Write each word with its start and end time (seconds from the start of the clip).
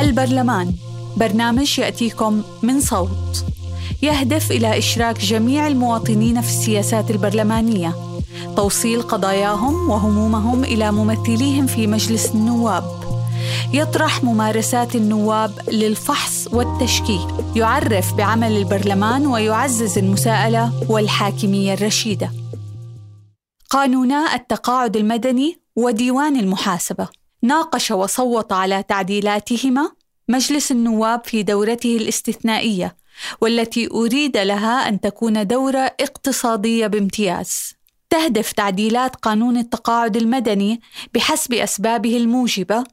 البرلمان. 0.00 0.72
برنامج 1.16 1.78
يأتيكم 1.78 2.42
من 2.62 2.80
صوت. 2.80 3.44
يهدف 4.02 4.50
إلى 4.50 4.78
إشراك 4.78 5.20
جميع 5.20 5.66
المواطنين 5.66 6.40
في 6.40 6.48
السياسات 6.48 7.10
البرلمانية. 7.10 7.94
توصيل 8.56 9.02
قضاياهم 9.02 9.90
وهمومهم 9.90 10.64
إلى 10.64 10.92
ممثليهم 10.92 11.66
في 11.66 11.86
مجلس 11.86 12.30
النواب. 12.34 12.84
يطرح 13.72 14.24
ممارسات 14.24 14.96
النواب 14.96 15.52
للفحص 15.68 16.48
والتشكيك. 16.52 17.28
يعرف 17.56 18.14
بعمل 18.14 18.56
البرلمان 18.56 19.26
ويعزز 19.26 19.98
المساءلة 19.98 20.72
والحاكمية 20.88 21.74
الرشيدة. 21.74 22.30
قانونا 23.70 24.34
التقاعد 24.34 24.96
المدني 24.96 25.60
وديوان 25.76 26.40
المحاسبة. 26.40 27.19
ناقش 27.42 27.90
وصوت 27.90 28.52
على 28.52 28.82
تعديلاتهما 28.82 29.92
مجلس 30.28 30.72
النواب 30.72 31.24
في 31.24 31.42
دورته 31.42 31.96
الاستثنائية 31.96 32.96
والتي 33.40 33.88
أريد 33.90 34.36
لها 34.36 34.88
أن 34.88 35.00
تكون 35.00 35.46
دورة 35.46 35.94
اقتصادية 36.00 36.86
بامتياز. 36.86 37.72
تهدف 38.10 38.52
تعديلات 38.52 39.16
قانون 39.16 39.56
التقاعد 39.56 40.16
المدني 40.16 40.80
بحسب 41.14 41.54
أسبابه 41.54 42.16
الموجبة 42.16 42.84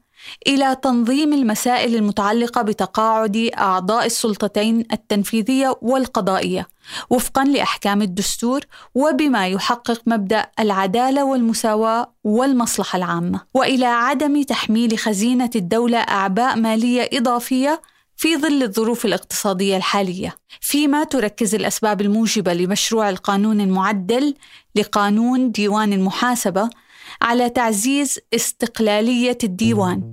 إلى 0.46 0.76
تنظيم 0.82 1.32
المسائل 1.32 1.94
المتعلقة 1.94 2.62
بتقاعد 2.62 3.50
أعضاء 3.58 4.06
السلطتين 4.06 4.84
التنفيذية 4.92 5.78
والقضائية 5.82 6.68
وفقا 7.10 7.44
لأحكام 7.44 8.02
الدستور 8.02 8.60
وبما 8.94 9.48
يحقق 9.48 10.02
مبدأ 10.06 10.46
العدالة 10.60 11.24
والمساواة 11.24 12.12
والمصلحة 12.24 12.96
العامة. 12.96 13.40
وإلى 13.54 13.86
عدم 13.86 14.42
تحميل 14.42 14.98
خزينة 14.98 15.50
الدولة 15.56 15.98
أعباء 15.98 16.56
مالية 16.56 17.08
إضافية 17.12 17.82
في 18.16 18.36
ظل 18.36 18.62
الظروف 18.62 19.04
الاقتصادية 19.04 19.76
الحالية. 19.76 20.36
فيما 20.60 21.04
تركز 21.04 21.54
الأسباب 21.54 22.00
الموجبة 22.00 22.52
لمشروع 22.52 23.10
القانون 23.10 23.60
المعدل 23.60 24.34
لقانون 24.74 25.50
ديوان 25.50 25.92
المحاسبة 25.92 26.70
على 27.22 27.50
تعزيز 27.50 28.18
استقلالية 28.34 29.38
الديوان. 29.44 30.12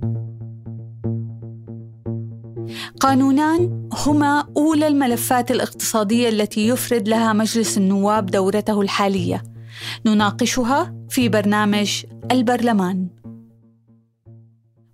قانونان 3.00 3.88
هما 3.92 4.48
أولى 4.56 4.86
الملفات 4.86 5.50
الاقتصادية 5.50 6.28
التي 6.28 6.68
يفرد 6.68 7.08
لها 7.08 7.32
مجلس 7.32 7.78
النواب 7.78 8.26
دورته 8.26 8.80
الحالية. 8.80 9.42
نناقشها 10.06 10.94
في 11.10 11.28
برنامج 11.28 12.04
البرلمان. 12.32 13.08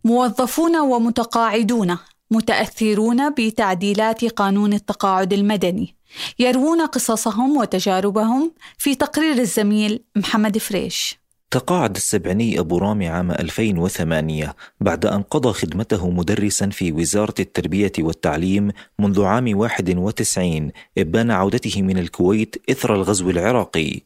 موظفون 0.04 0.76
ومتقاعدون 0.76 1.96
متأثرون 2.30 3.30
بتعديلات 3.30 4.24
قانون 4.24 4.72
التقاعد 4.72 5.32
المدني. 5.32 5.96
يروون 6.38 6.86
قصصهم 6.86 7.56
وتجاربهم 7.56 8.52
في 8.78 8.94
تقرير 8.94 9.38
الزميل 9.38 10.04
محمد 10.16 10.58
فريش. 10.58 11.21
تقاعد 11.52 11.96
السبعني 11.96 12.58
أبو 12.58 12.78
رامي 12.78 13.08
عام 13.08 13.30
2008 13.30 14.54
بعد 14.80 15.06
أن 15.06 15.22
قضى 15.22 15.52
خدمته 15.52 16.10
مدرسا 16.10 16.68
في 16.68 16.92
وزارة 16.92 17.34
التربية 17.40 17.92
والتعليم 17.98 18.70
منذ 18.98 19.24
عام 19.24 19.58
91 19.58 20.70
إبان 20.98 21.30
عودته 21.30 21.82
من 21.82 21.98
الكويت 21.98 22.56
إثر 22.70 22.94
الغزو 22.94 23.30
العراقي. 23.30 24.00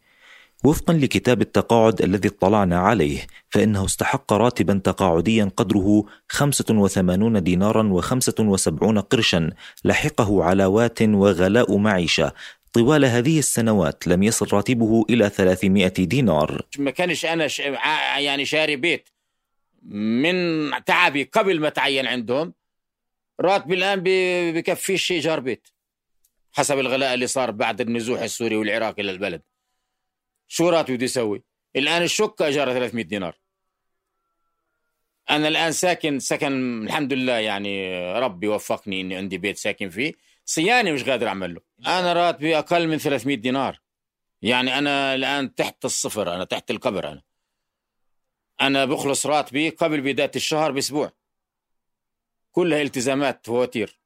وفقا 0.64 0.92
لكتاب 0.94 1.40
التقاعد 1.40 2.02
الذي 2.02 2.28
اطلعنا 2.28 2.78
عليه 2.78 3.26
فإنه 3.50 3.84
استحق 3.84 4.32
راتبا 4.32 4.80
تقاعديا 4.84 5.50
قدره 5.56 6.04
85 6.28 7.42
دينارا 7.42 8.00
و75 8.00 8.98
قرشا 8.98 9.50
لحقه 9.84 10.44
علاوات 10.44 11.02
وغلاء 11.02 11.76
معيشة 11.76 12.32
طوال 12.76 13.04
هذه 13.04 13.38
السنوات 13.38 14.06
لم 14.06 14.22
يصل 14.22 14.48
راتبه 14.52 15.04
إلى 15.10 15.28
300 15.28 15.88
دينار. 15.88 16.62
ما 16.78 16.90
كانش 16.90 17.24
أنا 17.24 17.48
ش... 17.48 17.58
يعني 17.58 18.44
شاري 18.44 18.76
بيت 18.76 19.08
من 19.82 20.70
تعبي 20.84 21.22
قبل 21.22 21.60
ما 21.60 21.68
تعين 21.68 22.06
عندهم 22.06 22.54
راتبي 23.40 23.74
الآن 23.74 24.02
بكفيش 24.54 25.12
إيجار 25.12 25.40
بيت 25.40 25.68
حسب 26.52 26.78
الغلاء 26.78 27.14
اللي 27.14 27.26
صار 27.26 27.50
بعد 27.50 27.80
النزوح 27.80 28.20
السوري 28.20 28.56
والعراقي 28.56 29.02
للبلد 29.02 29.42
شو 30.48 30.68
راتبي 30.68 30.96
بده 30.96 31.04
يسوي؟ 31.04 31.42
الآن 31.76 32.02
الشقة 32.02 32.46
إيجارها 32.46 32.74
300 32.74 33.04
دينار. 33.04 33.36
أنا 35.30 35.48
الآن 35.48 35.72
ساكن 35.72 36.18
سكن 36.18 36.82
الحمد 36.84 37.12
لله 37.12 37.32
يعني 37.32 37.96
ربي 38.18 38.48
وفقني 38.48 39.00
إني 39.00 39.16
عندي 39.16 39.38
بيت 39.38 39.56
ساكن 39.56 39.90
فيه. 39.90 40.12
صياني 40.46 40.92
مش 40.92 41.04
قادر 41.04 41.28
أعمل 41.28 41.54
له 41.54 41.60
أنا 41.86 42.12
راتبي 42.12 42.58
أقل 42.58 42.88
من 42.88 42.98
300 42.98 43.36
دينار. 43.36 43.80
يعني 44.42 44.78
أنا 44.78 45.14
الآن 45.14 45.54
تحت 45.54 45.84
الصفر 45.84 46.34
أنا 46.34 46.44
تحت 46.44 46.70
القبر 46.70 47.08
أنا. 47.08 47.22
أنا 48.60 48.84
بخلص 48.84 49.26
راتبي 49.26 49.68
قبل 49.68 50.00
بداية 50.00 50.30
الشهر 50.36 50.72
بأسبوع. 50.72 51.12
كلها 52.52 52.82
التزامات 52.82 53.46
فواتير. 53.46 53.98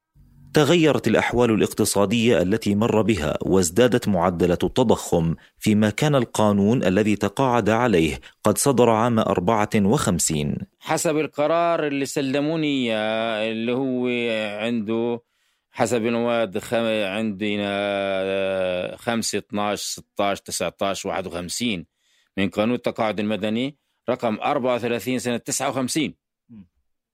تغيرت 0.55 1.09
الأحوال 1.09 1.51
الاقتصادية 1.51 2.43
التي 2.43 2.75
مر 2.75 3.03
بها 3.03 3.39
وازدادت 3.43 4.09
معدلات 4.09 4.65
التضخم 4.65 5.35
فيما 5.59 5.91
كان 5.91 6.15
القانون 6.15 6.85
الذي 6.85 7.17
تقاعد 7.17 7.71
عليه 7.71 8.21
قد 8.45 8.59
صدر 8.59 8.91
عام 8.91 9.19
54 9.19 10.57
حسب 10.81 11.19
القرار 11.19 11.87
اللي 11.87 12.07
سلموني 12.07 12.95
اللي 12.95 13.73
هو 13.73 14.07
عنده 14.61 15.23
حسب 15.71 16.07
المواد 16.07 16.59
خم... 16.59 16.85
عندنا 17.05 18.97
5 18.97 19.39
12 19.39 19.83
16 19.83 20.43
19 20.43 21.09
51 21.09 21.87
من 22.37 22.49
قانون 22.49 22.75
التقاعد 22.75 23.21
المدني 23.21 23.77
رقم 24.11 24.39
34 24.41 25.19
سنة 25.19 25.37
59 25.37 26.15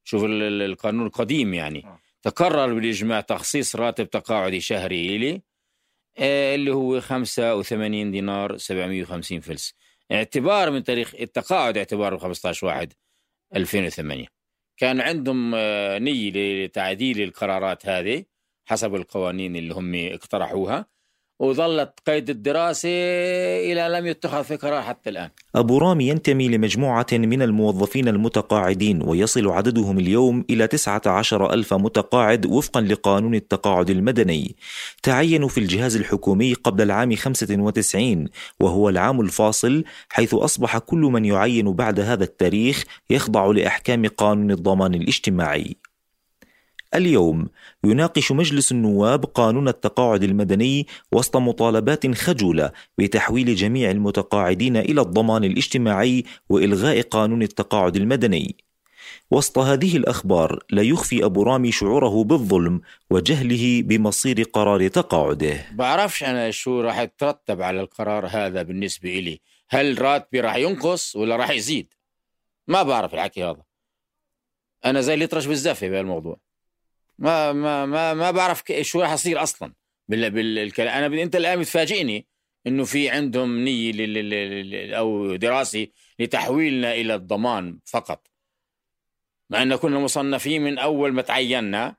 شوف 0.04 0.24
القانون 0.26 1.06
القديم 1.06 1.54
يعني. 1.54 1.84
تقرر 2.22 2.74
بالإجماع 2.74 3.20
تخصيص 3.20 3.76
راتب 3.76 4.10
تقاعدي 4.10 4.60
شهري 4.60 5.16
إلي 5.16 5.42
اللي 6.54 6.70
هو 6.70 7.00
85 7.00 8.10
دينار 8.10 8.56
750 8.56 9.40
فلس. 9.40 9.74
اعتبار 10.12 10.70
من 10.70 10.84
تاريخ 10.84 11.14
التقاعد 11.20 11.76
اعتبار 11.76 12.18
15 12.18 12.66
واحد 12.66 12.92
2008 13.56 14.26
كان 14.76 15.00
عندهم 15.00 15.50
نية 16.04 16.32
لتعديل 16.64 17.22
القرارات 17.22 17.86
هذه. 17.86 18.24
حسب 18.66 18.94
القوانين 18.94 19.56
اللي 19.56 19.74
هم 19.74 19.92
اقترحوها 19.94 20.86
وظلت 21.40 21.92
قيد 22.06 22.30
الدراسة 22.30 22.88
إلى 23.72 23.98
لم 23.98 24.06
يتخذ 24.06 24.44
في 24.44 24.56
قرار 24.56 24.82
حتى 24.82 25.10
الآن. 25.10 25.30
أبو 25.54 25.78
رامي 25.78 26.08
ينتمي 26.08 26.48
لمجموعة 26.48 27.06
من 27.12 27.42
الموظفين 27.42 28.08
المتقاعدين 28.08 29.02
ويصل 29.02 29.48
عددهم 29.48 29.98
اليوم 29.98 30.44
إلى 30.50 30.66
19 30.66 31.52
ألف 31.52 31.74
متقاعد 31.74 32.46
وفقا 32.46 32.80
لقانون 32.80 33.34
التقاعد 33.34 33.90
المدني. 33.90 34.56
تعينوا 35.02 35.48
في 35.48 35.58
الجهاز 35.58 35.96
الحكومي 35.96 36.54
قبل 36.54 36.82
العام 36.82 37.14
95 37.14 38.28
وهو 38.60 38.88
العام 38.88 39.20
الفاصل 39.20 39.84
حيث 40.08 40.34
أصبح 40.34 40.78
كل 40.78 40.98
من 40.98 41.24
يعين 41.24 41.72
بعد 41.72 42.00
هذا 42.00 42.24
التاريخ 42.24 42.84
يخضع 43.10 43.46
لأحكام 43.46 44.06
قانون 44.06 44.50
الضمان 44.50 44.94
الاجتماعي. 44.94 45.76
اليوم 46.94 47.48
يناقش 47.84 48.32
مجلس 48.32 48.72
النواب 48.72 49.24
قانون 49.24 49.68
التقاعد 49.68 50.22
المدني 50.22 50.86
وسط 51.12 51.36
مطالبات 51.36 52.14
خجولة 52.14 52.72
بتحويل 52.98 53.54
جميع 53.54 53.90
المتقاعدين 53.90 54.76
إلى 54.76 55.00
الضمان 55.00 55.44
الاجتماعي 55.44 56.24
وإلغاء 56.48 57.00
قانون 57.02 57.42
التقاعد 57.42 57.96
المدني. 57.96 58.56
وسط 59.30 59.58
هذه 59.58 59.96
الأخبار 59.96 60.58
لا 60.70 60.82
يخفي 60.82 61.24
أبو 61.24 61.42
رامي 61.42 61.72
شعوره 61.72 62.24
بالظلم 62.24 62.80
وجهله 63.10 63.82
بمصير 63.82 64.42
قرار 64.42 64.88
تقاعده. 64.88 65.66
بعرفش 65.72 66.24
أنا 66.24 66.50
شو 66.50 66.80
راح 66.80 66.98
يترتب 66.98 67.62
على 67.62 67.80
القرار 67.80 68.26
هذا 68.26 68.62
بالنسبة 68.62 69.08
لي 69.08 69.40
هل 69.68 70.02
راتبي 70.02 70.40
راح 70.40 70.56
ينقص 70.56 71.16
ولا 71.16 71.36
راح 71.36 71.50
يزيد؟ 71.50 71.94
ما 72.68 72.82
بعرف 72.82 73.14
الحكي 73.14 73.44
هذا. 73.44 73.62
أنا 74.84 75.00
زي 75.00 75.14
اللي 75.14 75.24
يطرش 75.24 75.46
بالزفة 75.46 75.88
بهالموضوع. 75.88 76.45
ما 77.18 77.52
ما 77.52 77.86
ما 77.86 78.14
ما 78.14 78.30
بعرف 78.30 78.62
شو 78.80 79.00
راح 79.00 79.12
يصير 79.12 79.42
أصلا 79.42 79.72
بال 80.08 80.30
بالكلام. 80.30 81.04
أنا 81.04 81.22
أنت 81.22 81.36
الآن 81.36 81.60
بتفاجئني 81.60 82.26
إنه 82.66 82.84
في 82.84 83.10
عندهم 83.10 83.64
نية 83.64 83.92
لل... 83.92 84.94
أو 84.94 85.36
دراسة 85.36 85.86
لتحويلنا 86.18 86.94
إلى 86.94 87.14
الضمان 87.14 87.78
فقط. 87.84 88.26
مع 89.50 89.62
أن 89.62 89.76
كنا 89.76 89.98
مصنفين 89.98 90.62
من 90.62 90.78
أول 90.78 91.12
ما 91.12 91.22
تعيننا 91.22 91.94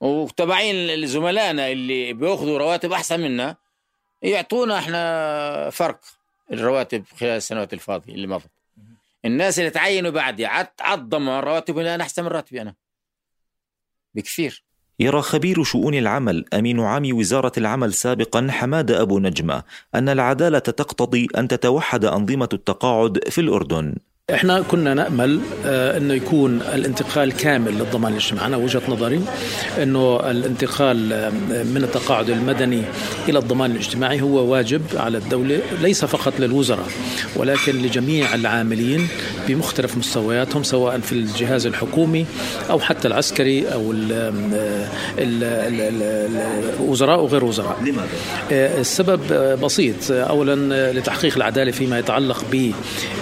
وتبعين 0.00 1.06
زملائنا 1.06 1.72
اللي 1.72 2.12
بيأخذوا 2.12 2.58
رواتب 2.58 2.92
أحسن 2.92 3.20
منا 3.20 3.56
يعطونا 4.22 4.78
إحنا 4.78 5.70
فرق 5.70 6.00
الرواتب 6.52 7.04
خلال 7.20 7.36
السنوات 7.36 7.72
الفاضية 7.72 8.14
اللي 8.14 8.26
مضت. 8.26 8.50
الناس 9.24 9.58
اللي 9.58 9.70
تعينوا 9.70 10.10
بعدي 10.10 10.46
عضموا 10.80 11.38
الرواتب 11.38 11.78
أنا 11.78 12.02
أحسن 12.02 12.22
من 12.22 12.28
راتبي 12.28 12.62
أنا. 12.62 12.74
بكثير. 14.14 14.64
يرى 15.00 15.22
خبير 15.22 15.62
شؤون 15.62 15.94
العمل 15.94 16.44
أمين 16.54 16.80
عام 16.80 17.18
وزارة 17.18 17.52
العمل 17.58 17.94
سابقا 17.94 18.46
حماد 18.50 18.90
أبو 18.90 19.18
نجمة 19.18 19.62
أن 19.94 20.08
العدالة 20.08 20.58
تقتضي 20.58 21.28
أن 21.36 21.48
تتوحد 21.48 22.04
أنظمة 22.04 22.48
التقاعد 22.52 23.28
في 23.28 23.40
الأردن. 23.40 23.94
إحنا 24.34 24.60
كنا 24.60 24.94
نأمل 24.94 25.40
آه، 25.66 25.96
إنه 25.96 26.14
يكون 26.14 26.62
الانتقال 26.74 27.32
كامل 27.32 27.72
للضمان 27.72 28.12
الاجتماعي. 28.12 28.46
أنا 28.46 28.56
وجهة 28.56 28.82
نظري 28.88 29.20
إنه 29.82 30.30
الانتقال 30.30 31.12
آه، 31.12 31.30
من 31.62 31.80
التقاعد 31.84 32.30
المدني 32.30 32.82
إلى 33.28 33.38
الضمان 33.38 33.70
الاجتماعي 33.70 34.20
هو 34.20 34.52
واجب 34.52 34.82
على 34.96 35.18
الدولة 35.18 35.60
ليس 35.82 36.04
فقط 36.04 36.32
للوزراء 36.38 36.86
ولكن 37.36 37.82
لجميع 37.82 38.34
العاملين 38.34 39.08
بمختلف 39.48 39.96
مستوياتهم 39.96 40.62
سواء 40.62 40.98
في 40.98 41.12
الجهاز 41.12 41.66
الحكومي 41.66 42.26
أو 42.70 42.80
حتى 42.80 43.08
العسكري 43.08 43.68
أو 43.72 43.94
الوزراء 46.78 47.20
وغير 47.20 47.44
وزراء. 47.44 47.76
لماذا؟ 47.80 48.08
آه، 48.52 48.80
السبب 48.80 49.20
بسيط. 49.62 50.10
اولا 50.10 50.92
لتحقيق 50.92 51.36
العدالة 51.36 51.70
فيما 51.70 51.98
يتعلق 51.98 52.44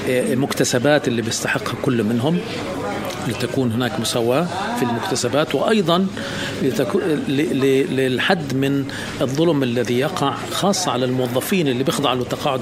بمكتسبات 0.09 0.98
المكتسبات 0.99 1.09
اللي 1.09 1.23
بيستحقها 1.23 1.75
كل 1.83 2.03
منهم. 2.03 2.41
لتكون 3.29 3.73
هناك 3.73 4.01
مساواة 4.01 4.47
في 4.77 4.83
المكتسبات 4.83 5.55
وأيضا 5.55 6.07
للحد 7.89 8.55
من 8.55 8.85
الظلم 9.21 9.63
الذي 9.63 9.99
يقع 9.99 10.35
خاصة 10.53 10.91
على 10.91 11.05
الموظفين 11.05 11.69
اللي 11.69 11.85
بيخضعوا 11.85 12.17
للتقاعد 12.17 12.61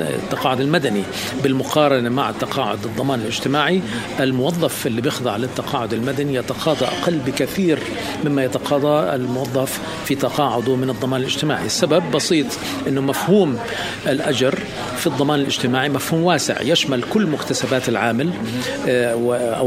التقاعد 0.00 0.60
المدني 0.60 1.02
بالمقارنة 1.42 2.08
مع 2.08 2.30
التقاعد 2.30 2.84
الضمان 2.84 3.20
الاجتماعي. 3.20 3.80
الموظف 4.20 4.86
اللي 4.86 5.00
بيخضع 5.00 5.36
للتقاعد 5.36 5.92
المدني 5.92 6.34
يتقاضى 6.34 6.84
أقل 6.84 7.18
بكثير 7.26 7.78
مما 8.24 8.44
يتقاضى 8.44 9.14
الموظف 9.14 9.80
في 10.04 10.14
تقاعده 10.14 10.76
من 10.76 10.90
الضمان 10.90 11.20
الاجتماعي. 11.20 11.66
السبب 11.66 12.10
بسيط 12.10 12.46
أنه 12.88 13.00
مفهوم 13.00 13.58
الأجر 14.06 14.58
في 14.96 15.06
الضمان 15.06 15.40
الاجتماعي 15.40 15.88
مفهوم 15.88 16.22
واسع. 16.22 16.62
يشمل 16.62 17.02
كل 17.02 17.26
مكتسبات 17.26 17.88
العامل 17.88 18.30
آه، 18.88 19.14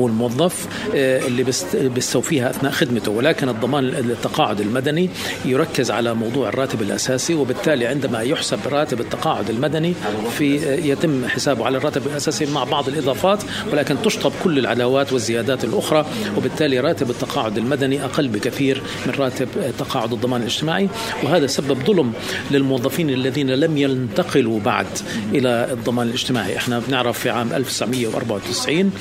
الموظف 0.08 0.68
آه، 0.96 1.28
اللي 1.28 1.46
بيستوفيها 1.74 2.50
أثناء 2.50 2.72
خدمته. 2.72 3.12
ولكن 3.12 3.50
الضمان 3.50 3.86
التقاعد 3.86 4.62
المدني 4.62 5.10
يركز 5.46 5.92
على 5.92 6.14
موضوع 6.14 6.50
الراتب 6.50 6.82
الأساسي 6.82 7.34
وبالتالي 7.36 7.86
عندما 7.88 8.22
يحسب 8.22 8.60
راتب 8.72 9.00
التقاعد 9.02 9.50
المدني 9.50 9.94
في 10.38 10.60
آه، 10.70 10.76
يتم 10.76 11.28
حسابه 11.28 11.66
على 11.66 11.78
الراتب 11.78 12.08
الأساسي 12.08 12.46
مع 12.46 12.64
بعض 12.64 12.88
الإضافات 12.88 13.44
ولكن 13.72 13.96
تشطب 14.02 14.32
كل 14.44 14.60
العلاوات 14.60 15.14
والزيادات 15.14 15.64
الأخرى 15.64 16.06
وبالتالي 16.38 16.80
راتب 16.80 17.10
التقاعد 17.10 17.58
المدني 17.58 18.06
أقل 18.06 18.28
بكثير 18.28 18.82
من 19.06 19.14
راتب 19.20 19.48
تقاعد 19.80 20.14
الضمان 20.14 20.42
الاجتماعي. 20.42 20.90
وهذا 21.24 21.48
سبب 21.48 21.78
ظلم 21.86 22.14
للموظفين 22.52 23.10
الذين 23.10 23.50
لم 23.50 23.78
ينتقلوا 23.78 24.60
بعد 24.60 24.88
إلى 25.34 25.68
الضمان 25.72 26.08
الاجتماعي. 26.08 26.58
إحنا 26.58 26.80
بنعرف 26.80 27.20
في 27.20 27.30
عام 27.30 27.54
1994 27.54 28.92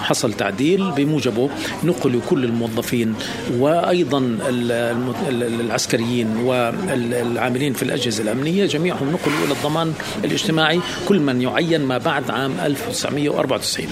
حصل 0.00 0.32
تعديل 0.32 0.90
بموجبه 0.90 1.50
نقلوا 1.84 2.20
كل 2.30 2.44
الموظفين 2.44 3.14
وأيضا 3.58 4.38
العسكريين 5.60 6.36
والعاملين 6.36 7.72
في 7.72 7.82
الأجهزة 7.82 8.22
الأمنية. 8.22 8.66
جميعهم 8.66 9.10
نقلوا 9.12 9.44
إلى 9.44 9.52
الضمان 9.52 9.92
الاجتماعي 10.24 10.80
كل 11.08 11.20
من 11.20 11.42
يعين 11.42 11.80
ما 11.80 11.98
بعد 11.98 12.30
عام 12.30 12.52
1994 12.64 13.86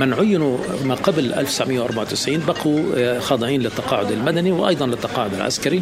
من 0.00 0.14
عينوا 0.14 0.58
ما 0.84 0.94
قبل 0.94 1.32
1994 1.32 2.42
بقوا 2.46 2.80
آه، 2.96 3.18
خاضعين 3.18 3.60
للتقاعد 3.62 4.10
المدني 4.12 4.52
وأيضا 4.52 4.86
للتقاعد 4.86 5.34
العسكري. 5.34 5.80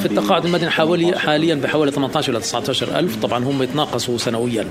في 0.00 0.06
التقاعد 0.06 0.44
المدني 0.44 0.70
حوالي 0.70 1.18
حاليا 1.18 1.54
بحوالي 1.54 1.92
18 1.92 2.32
إلى 2.32 2.40
19 2.40 2.98
ألف. 2.98 3.16
طبعا 3.16 3.44
هم 3.44 3.62
يتناقصوا 3.62 4.18
سنويا. 4.18 4.66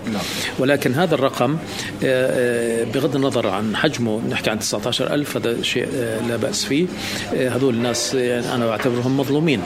ولكن 0.60 0.94
هذا 0.94 1.16
الرقم 1.16 1.52
آه، 1.54 1.58
آه، 2.04 2.67
بغض 2.94 3.16
النظر 3.16 3.48
عن 3.48 3.75
حجمه 3.75 4.22
نحكي 4.30 4.50
عن 4.50 4.60
19000 4.60 5.38
هذا 5.38 5.62
شيء 5.62 5.88
لا 6.30 6.36
بأس 6.36 6.66
فيه. 6.66 6.88
هذول 7.34 7.74
الناس 7.74 8.14
يعني 8.14 8.56
أنا 8.56 8.66
بعتبرهم 8.68 9.18
مظلومين. 9.18 9.62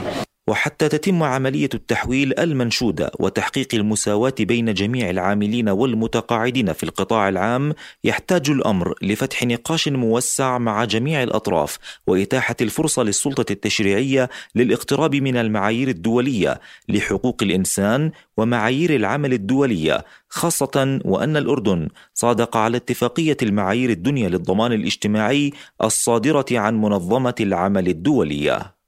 وحتى 0.48 0.90
تتم 0.90 1.24
عملية 1.24 1.70
التحويل 1.74 2.40
المنشودة 2.40 3.12
وتحقيق 3.20 3.68
المساواة 3.74 4.34
بين 4.40 4.74
جميع 4.74 5.10
العاملين 5.10 5.70
والمتقاعدين 5.70 6.74
في 6.74 6.84
القطاع 6.84 7.30
العام 7.30 7.74
يحتاج 8.04 8.50
الأمر 8.50 8.94
لفتح 9.02 9.44
نقاش 9.44 9.88
موسع 9.88 10.58
مع 10.58 10.86
جميع 10.86 11.24
الأطراف 11.24 11.78
وإتاحة 12.08 12.56
الفرصة 12.62 13.04
للسلطة 13.04 13.52
التشريعية 13.52 14.30
للاقتراب 14.56 15.16
من 15.16 15.38
المعايير 15.38 15.88
الدولية 15.88 16.60
لحقوق 16.90 17.38
الإنسان 17.44 18.12
ومعايير 18.38 18.96
العمل 18.96 19.34
الدولية 19.34 20.06
خاصة 20.30 21.00
وأن 21.06 21.38
الأردن 21.38 21.88
صادق 22.14 22.58
على 22.58 22.78
اتفاقية 22.78 23.38
المعايير 23.42 23.90
الدنيا 23.90 24.30
للضمان 24.30 24.74
الاجتماعي 24.74 25.52
الصادرة 25.84 26.46
عن 26.52 26.82
منظمة 26.82 27.36
العمل 27.40 27.88
الدولية. 27.88 28.81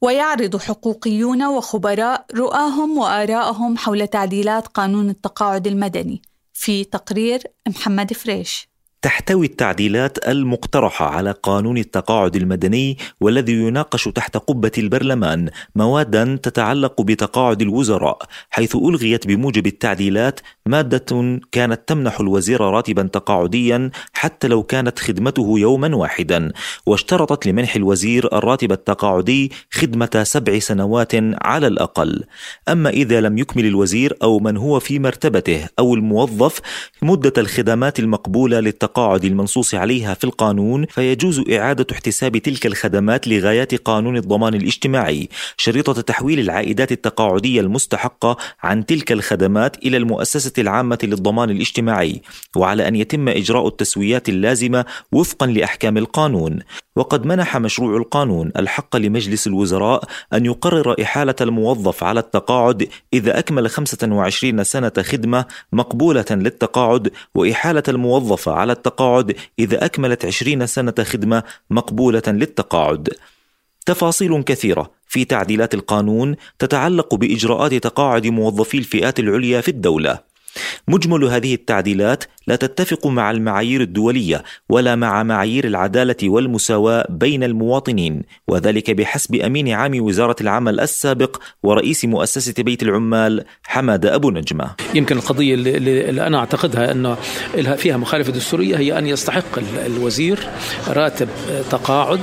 ويعرض 0.00 0.56
حقوقيون 0.56 1.44
وخبراء 1.44 2.26
رؤاهم 2.34 2.98
وآراءهم 2.98 3.76
حول 3.76 4.06
تعديلات 4.06 4.66
قانون 4.66 5.10
التقاعد 5.10 5.66
المدني. 5.66 6.22
في 6.52 6.84
تقرير 6.84 7.42
محمد 7.68 8.12
فريش. 8.12 8.68
تحتوي 9.06 9.46
التعديلات 9.46 10.28
المقترحة 10.28 11.06
على 11.06 11.34
قانون 11.42 11.78
التقاعد 11.78 12.36
المدني 12.36 12.98
والذي 13.20 13.52
يناقش 13.52 14.04
تحت 14.04 14.36
قبة 14.36 14.72
البرلمان 14.78 15.50
موادا 15.76 16.38
تتعلق 16.42 17.02
بتقاعد 17.02 17.62
الوزراء 17.62 18.18
حيث 18.50 18.76
ألغيت 18.76 19.26
بموجب 19.26 19.66
التعديلات 19.66 20.40
مادة 20.66 21.40
كانت 21.52 21.80
تمنح 21.86 22.20
الوزير 22.20 22.60
راتبا 22.60 23.02
تقاعديا 23.02 23.90
حتى 24.12 24.48
لو 24.48 24.62
كانت 24.62 24.98
خدمته 24.98 25.58
يوما 25.58 25.96
واحدا 25.96 26.52
واشترطت 26.86 27.46
لمنح 27.46 27.76
الوزير 27.76 28.38
الراتب 28.38 28.72
التقاعدي 28.72 29.52
خدمة 29.70 30.22
سبع 30.22 30.58
سنوات 30.58 31.12
على 31.42 31.66
الأقل. 31.66 32.24
أما 32.68 32.90
إذا 32.90 33.20
لم 33.20 33.38
يكمل 33.38 33.66
الوزير 33.66 34.16
أو 34.22 34.38
من 34.38 34.56
هو 34.56 34.80
في 34.80 34.98
مرتبته 34.98 35.68
أو 35.78 35.94
الموظف 35.94 36.60
مدة 37.02 37.32
الخدمات 37.38 37.98
المقبولة 37.98 38.60
للتقاعد 38.60 38.95
التقاعد 38.96 39.24
المنصوص 39.24 39.74
عليها 39.74 40.14
في 40.14 40.24
القانون 40.24 40.86
فيجوز 40.86 41.50
إعادة 41.50 41.86
احتساب 41.92 42.36
تلك 42.38 42.66
الخدمات 42.66 43.28
لغايات 43.28 43.74
قانون 43.74 44.16
الضمان 44.16 44.54
الاجتماعي 44.54 45.28
شريطة 45.56 46.00
تحويل 46.00 46.40
العائدات 46.40 46.92
التقاعدية 46.92 47.60
المستحقة 47.60 48.36
عن 48.62 48.86
تلك 48.86 49.12
الخدمات 49.12 49.76
إلى 49.76 49.96
المؤسسة 49.96 50.52
العامة 50.58 50.98
للضمان 51.02 51.50
الاجتماعي 51.50 52.22
وعلى 52.56 52.88
أن 52.88 52.96
يتم 52.96 53.28
إجراء 53.28 53.68
التسويات 53.68 54.28
اللازمة 54.28 54.84
وفقا 55.12 55.46
لأحكام 55.46 55.98
القانون. 55.98 56.58
وقد 56.96 57.26
منح 57.26 57.56
مشروع 57.56 57.96
القانون 57.96 58.52
الحق 58.56 58.96
لمجلس 58.96 59.46
الوزراء 59.46 60.04
أن 60.32 60.46
يقرر 60.46 61.02
إحالة 61.02 61.34
الموظف 61.40 62.04
على 62.04 62.20
التقاعد 62.20 62.88
إذا 63.12 63.38
أكمل 63.38 63.70
25 63.70 64.64
سنة 64.64 64.92
خدمة 65.00 65.44
مقبولة 65.72 66.24
للتقاعد 66.30 67.10
وإحالة 67.34 67.82
الموظف 67.88 68.48
على 68.48 68.72
التقاعد 68.72 69.36
إذا 69.58 69.84
أكملت 69.84 70.24
20 70.24 70.66
سنة 70.66 70.94
خدمة 71.02 71.42
مقبولة 71.70 72.22
للتقاعد. 72.26 73.08
تفاصيل 73.86 74.42
كثيرة 74.42 74.90
في 75.08 75.24
تعديلات 75.24 75.74
القانون 75.74 76.36
تتعلق 76.58 77.14
بإجراءات 77.14 77.74
تقاعد 77.74 78.26
موظفي 78.26 78.78
الفئات 78.78 79.20
العليا 79.20 79.60
في 79.60 79.68
الدولة. 79.68 80.18
مجمل 80.88 81.24
هذه 81.24 81.54
التعديلات 81.54 82.24
لا 82.46 82.56
تتفق 82.56 83.06
مع 83.06 83.30
المعايير 83.30 83.80
الدولية 83.80 84.42
ولا 84.68 84.96
مع 84.96 85.22
معايير 85.22 85.64
العدالة 85.66 86.16
والمساواة 86.24 87.06
بين 87.10 87.44
المواطنين 87.44 88.22
وذلك 88.48 88.90
بحسب 88.90 89.34
أمين 89.34 89.68
عام 89.68 90.00
وزارة 90.00 90.36
العمل 90.40 90.80
السابق 90.80 91.36
ورئيس 91.62 92.04
مؤسسة 92.04 92.54
بيت 92.58 92.82
العمال 92.82 93.44
حماد 93.62 94.06
أبو 94.06 94.30
نجمة. 94.30 94.70
يمكن 94.94 95.16
القضية 95.16 95.54
اللي, 95.54 95.76
اللي 95.76 96.26
أنا 96.26 96.38
أعتقدها 96.38 96.92
أنه 96.92 97.14
فيها 97.76 97.96
مخالفة 97.96 98.32
دستورية 98.32 98.76
هي 98.76 98.98
أن 98.98 99.06
يستحق 99.06 99.58
الوزير 99.86 100.38
راتب 100.88 101.28
تقاعد 101.70 102.20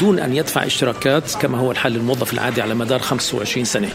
دون 0.00 0.18
أن 0.18 0.36
يدفع 0.36 0.66
اشتراكات 0.66 1.34
كما 1.34 1.58
هو 1.58 1.70
الحل 1.70 1.96
الموظف 1.96 2.32
العادي 2.32 2.62
على 2.62 2.74
مدار 2.74 2.98
25 2.98 3.64
سنة. 3.64 3.88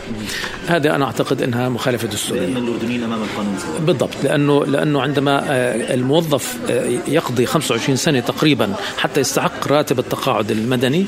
هذا 0.67 0.96
أنا 0.96 1.05
أعتقد 1.05 1.41
أنها 1.41 1.70
مخالفة 1.70 2.08
دستورية. 2.08 2.41
لأن 2.41 2.58
الأردنيين 2.58 3.03
أمام 3.03 3.24
القانون. 3.24 3.55
بالضبط 3.79 4.24
لأنه 4.24 4.65
لأنه 4.65 5.01
عندما 5.01 5.44
آه، 5.51 5.64
الموظف 5.74 6.57
آه، 6.69 7.00
يقضي 7.07 7.45
25 7.45 7.98
سنة 7.98 8.19
تقريبا 8.19 8.74
حتى 8.98 9.19
يستحق 9.19 9.67
راتب 9.67 10.00
التقاعد 10.00 10.51
المدني. 10.51 11.05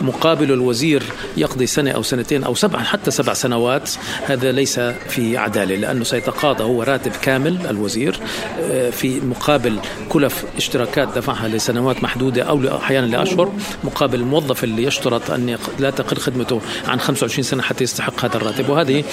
مقابل 0.00 0.52
الوزير 0.52 1.02
يقضي 1.36 1.66
سنة 1.66 1.90
أو 1.90 2.02
سنتين 2.02 2.44
أو 2.44 2.54
سبع 2.54 2.78
حتى 2.82 3.10
سبع 3.10 3.32
سنوات. 3.34 3.90
هذا 4.26 4.52
ليس 4.52 4.80
في 4.80 5.36
عدالة 5.36 5.76
لأنه 5.76 6.04
سيتقاضى 6.04 6.64
هو 6.64 6.82
راتب 6.82 7.12
كامل 7.22 7.58
الوزير 7.70 8.20
آه، 8.60 8.90
في 8.90 9.20
مقابل 9.20 9.78
كلف 10.08 10.44
اشتراكات 10.56 11.08
دفعها 11.16 11.48
لسنوات 11.48 12.02
محدودة 12.02 12.42
أو 12.42 12.76
أحيانا 12.76 13.06
لأشهر. 13.06 13.52
مقابل 13.84 14.20
الموظف 14.20 14.64
اللي 14.64 14.84
يشترط 14.84 15.30
أن 15.30 15.58
لا 15.78 15.90
تقل 15.90 16.16
خدمته 16.16 16.60
عن 16.88 17.00
25 17.00 17.42
سنة 17.42 17.62
حتى 17.62 17.84
يستحق 17.84 18.24
هذا 18.24 18.36
الراتب. 18.36 18.68
وهذه 18.68 19.04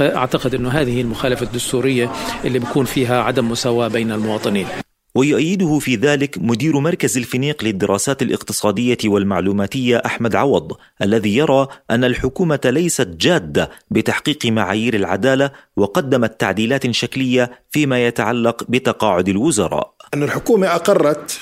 أعتقد 0.00 0.54
أنه 0.54 0.68
هذه 0.68 1.00
المخالفة 1.00 1.46
الدستورية 1.46 2.10
اللي 2.44 2.58
بيكون 2.58 2.84
فيها 2.84 3.22
عدم 3.22 3.48
مساواة 3.48 3.88
بين 3.88 4.12
المواطنين 4.30 4.66
ويؤيده 5.14 5.78
في 5.78 5.96
ذلك 5.96 6.38
مدير 6.38 6.80
مركز 6.80 7.18
الفينيق 7.18 7.64
للدراسات 7.64 8.22
الاقتصادية 8.22 8.98
والمعلوماتية 9.04 10.02
أحمد 10.06 10.36
عوض 10.36 10.72
الذي 11.02 11.36
يرى 11.36 11.68
أن 11.90 12.04
الحكومة 12.04 12.60
ليست 12.64 13.06
جادة 13.06 13.70
بتحقيق 13.90 14.46
معايير 14.46 14.94
العدالة 14.94 15.50
وقدمت 15.76 16.40
تعديلات 16.40 16.90
شكلية 16.90 17.50
فيما 17.70 18.06
يتعلق 18.06 18.64
بتقاعد 18.68 19.28
الوزراء. 19.28 19.94
أن 20.14 20.22
الحكومة 20.22 20.66
أقرت 20.66 21.40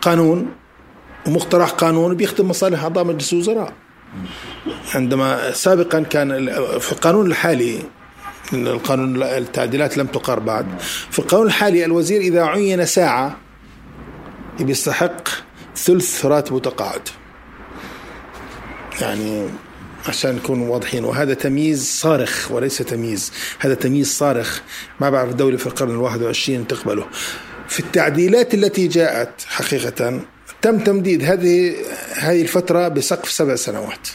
قانون 0.00 0.46
ومقترح 1.26 1.70
قانون 1.70 2.14
بيخدم 2.14 2.48
مصالح 2.48 2.82
أعضاء 2.82 3.04
مجلس 3.04 3.32
الوزراء. 3.32 3.72
عندما 4.94 5.52
سابقا 5.52 6.00
كان 6.00 6.46
في 6.78 6.92
القانون 6.92 7.26
الحالي 7.26 7.78
القانون 8.52 9.22
التعديلات 9.22 9.98
لم 9.98 10.06
تقر 10.06 10.38
بعد. 10.38 10.66
في 11.10 11.18
القانون 11.18 11.46
الحالي 11.46 11.84
الوزير 11.84 12.20
إذا 12.20 12.42
عين 12.42 12.86
ساعة 12.86 13.36
بيستحق 14.60 15.28
ثلث 15.76 16.26
راتب 16.26 16.62
تقاعد. 16.62 17.08
يعني 19.00 19.48
عشان 20.08 20.34
نكون 20.34 20.60
واضحين 20.60 21.04
وهذا 21.04 21.34
تمييز 21.34 21.84
صارخ 21.84 22.50
وليس 22.50 22.78
تمييز. 22.78 23.32
هذا 23.58 23.74
تمييز 23.74 24.12
صارخ 24.12 24.60
ما 25.00 25.10
بعرف 25.10 25.34
دولة 25.34 25.56
في 25.56 25.66
القرن 25.66 25.90
الواحد 25.90 26.22
وعشرين 26.22 26.66
تقبله. 26.66 27.06
في 27.68 27.80
التعديلات 27.80 28.54
التي 28.54 28.88
جاءت 28.88 29.30
حقيقة 29.46 30.20
تم 30.62 30.78
تمديد 30.78 31.24
هذه 31.24 31.76
هذه 32.14 32.42
الفترة 32.42 32.88
بسقف 32.88 33.30
سبع 33.30 33.54
سنوات. 33.54 34.08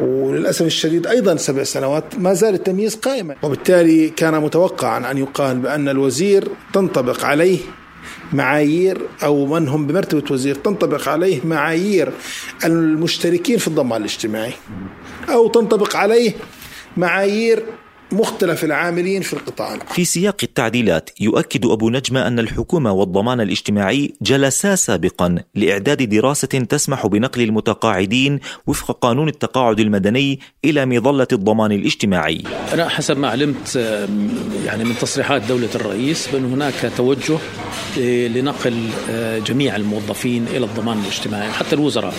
وللأسف 0.00 0.66
الشديد 0.66 1.06
أيضا 1.06 1.36
سبع 1.36 1.62
سنوات 1.62 2.04
ما 2.18 2.32
زال 2.34 2.54
التمييز 2.54 2.94
قائما. 2.94 3.36
وبالتالي 3.42 4.08
كان 4.08 4.40
متوقعا 4.40 5.10
أن 5.10 5.18
يقال 5.18 5.58
بأن 5.58 5.88
الوزير 5.88 6.48
تنطبق 6.72 7.24
عليه 7.24 7.58
معايير 8.32 9.00
أو 9.22 9.46
من 9.46 9.68
هم 9.68 9.86
بمرتبة 9.86 10.22
وزير 10.30 10.54
تنطبق 10.54 11.08
عليه 11.08 11.40
معايير 11.44 12.12
المشتركين 12.64 13.58
في 13.58 13.68
الضمان 13.68 14.00
الاجتماعي 14.00 14.52
أو 15.28 15.48
تنطبق 15.48 15.96
عليه 15.96 16.32
معايير 16.96 17.64
مختلف 18.14 18.64
العاملين 18.64 19.22
في 19.22 19.32
القطاع. 19.32 19.74
العام. 19.74 19.86
في 19.86 20.04
سياق 20.04 20.36
التعديلات 20.42 21.10
يؤكد 21.20 21.66
أبو 21.66 21.90
نجمة 21.90 22.26
أن 22.26 22.38
الحكومة 22.38 22.92
والضمان 22.92 23.40
الاجتماعي 23.40 24.12
جلسا 24.22 24.74
سابقا 24.74 25.38
لإعداد 25.54 26.02
دراسة 26.02 26.48
تسمح 26.48 27.06
بنقل 27.06 27.42
المتقاعدين 27.42 28.40
وفق 28.66 28.98
قانون 28.98 29.28
التقاعد 29.28 29.80
المدني 29.80 30.40
إلى 30.64 30.86
مظلة 30.86 31.26
الضمان 31.32 31.72
الاجتماعي. 31.72 32.42
أنا 32.72 32.88
حسب 32.88 33.18
ما 33.18 33.28
علمت 33.28 33.76
يعني 34.66 34.84
من 34.84 34.94
تصريحات 35.00 35.42
دولة 35.42 35.68
الرئيس 35.74 36.28
بأن 36.32 36.44
هناك 36.52 36.92
توجه 36.96 37.38
لنقل 38.34 38.88
آه، 39.10 39.38
جميع 39.38 39.76
الموظفين 39.76 40.46
إلى 40.46 40.64
الضمان 40.64 40.98
الاجتماعي 40.98 41.52
حتى 41.52 41.74
الوزراء. 41.74 42.14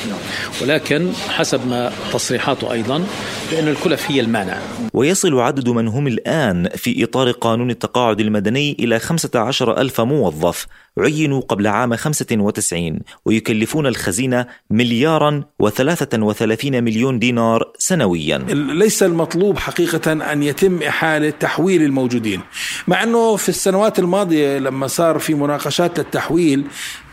ولكن 0.62 1.12
حسب 1.30 1.68
ما 1.68 1.92
تصريحاته 2.14 2.72
أيضا 2.72 3.06
بأن 3.52 3.68
الكلف 3.68 4.12
هي 4.12 4.20
المانع. 4.20 4.58
ويصل 4.94 5.40
عدد 5.40 5.70
من 5.70 5.85
هم 5.88 6.08
الآن 6.08 6.70
في 6.76 7.04
إطار 7.04 7.32
قانون 7.32 7.70
التقاعد 7.70 8.20
المدني 8.20 8.76
إلى 8.80 9.00
15 9.00 9.82
ألف 9.82 10.02
موظف. 10.02 10.68
عينوا 11.00 11.42
قبل 11.42 11.68
عام 11.68 11.96
95 11.96 13.00
ويكلفون 13.26 13.88
الخزينة 13.88 14.46
مليارا 14.70 15.44
و33 15.64 16.66
مليون 16.66 17.20
دينار 17.20 17.72
سنويا. 17.78 18.38
ليس 18.50 19.04
المطلوب 19.04 19.58
حقيقة 19.58 20.12
أن 20.12 20.44
يتم 20.44 20.84
إحالة 20.84 21.30
تحويل 21.30 21.82
الموجودين 21.82 22.42
مع 22.88 23.04
أنه 23.04 23.36
في 23.36 23.50
السنوات 23.50 24.00
الماضية 24.00 24.58
لما 24.58 24.88
صار 24.88 25.20
في 25.20 25.34
مناقشات 25.34 26.00
للتحويل 26.00 26.66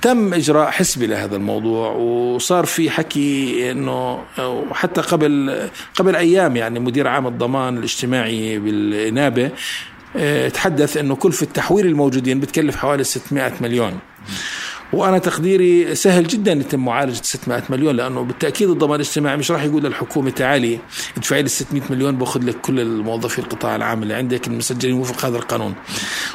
تم 0.03 0.35
إجراء 0.35 0.71
حسبي 0.71 1.07
لهذا 1.07 1.37
الموضوع 1.37 1.91
وصار 1.93 2.67
في 2.67 2.91
حكي 2.91 3.71
أنه 3.71 4.19
حتى 4.73 5.01
قبل 5.01 5.61
قبل 5.95 6.17
أيام 6.17 6.57
يعني 6.57 6.81
مدير 6.81 7.09
عام 7.09 7.27
الضمان 7.27 7.79
الاجتماعي 7.79 8.59
بالإنابة 8.59 9.45
آه، 9.45 9.53
تحدث 10.55 10.97
إنه 10.97 11.17
كلفة 11.17 11.47
تحويل 11.55 11.87
الموجودين 11.87 12.41
بتكلف 12.41 12.77
حوالي 12.77 13.05
600 13.05 13.53
مليون. 13.61 13.99
وأنا 14.93 15.19
تقديري 15.19 15.95
سهل 15.95 16.27
جدا 16.27 16.53
يتم 16.53 16.85
معالجة 16.85 17.23
600 17.23 17.63
مليون 17.71 17.97
لأنه 17.97 18.23
بالتأكيد 18.23 18.71
الضمان 18.71 18.95
الاجتماعي 19.01 19.37
مش 19.37 19.51
راح 19.51 19.63
يقول 19.63 19.83
للحكومه 19.83 20.31
تعالي 20.31 20.79
ادفعي 21.17 21.43
لي 21.43 21.49
600 21.49 21.83
مليون 21.91 22.17
باخذ 22.17 22.45
لك 22.45 22.61
كل 22.61 22.81
الموظفين 22.81 23.45
القطاع 23.45 23.77
العام 23.77 24.03
اللي 24.03 24.15
عندك 24.15 24.47
المسجلين 24.47 24.95
وفق 24.95 25.25
هذا 25.25 25.37
القانون. 25.37 25.75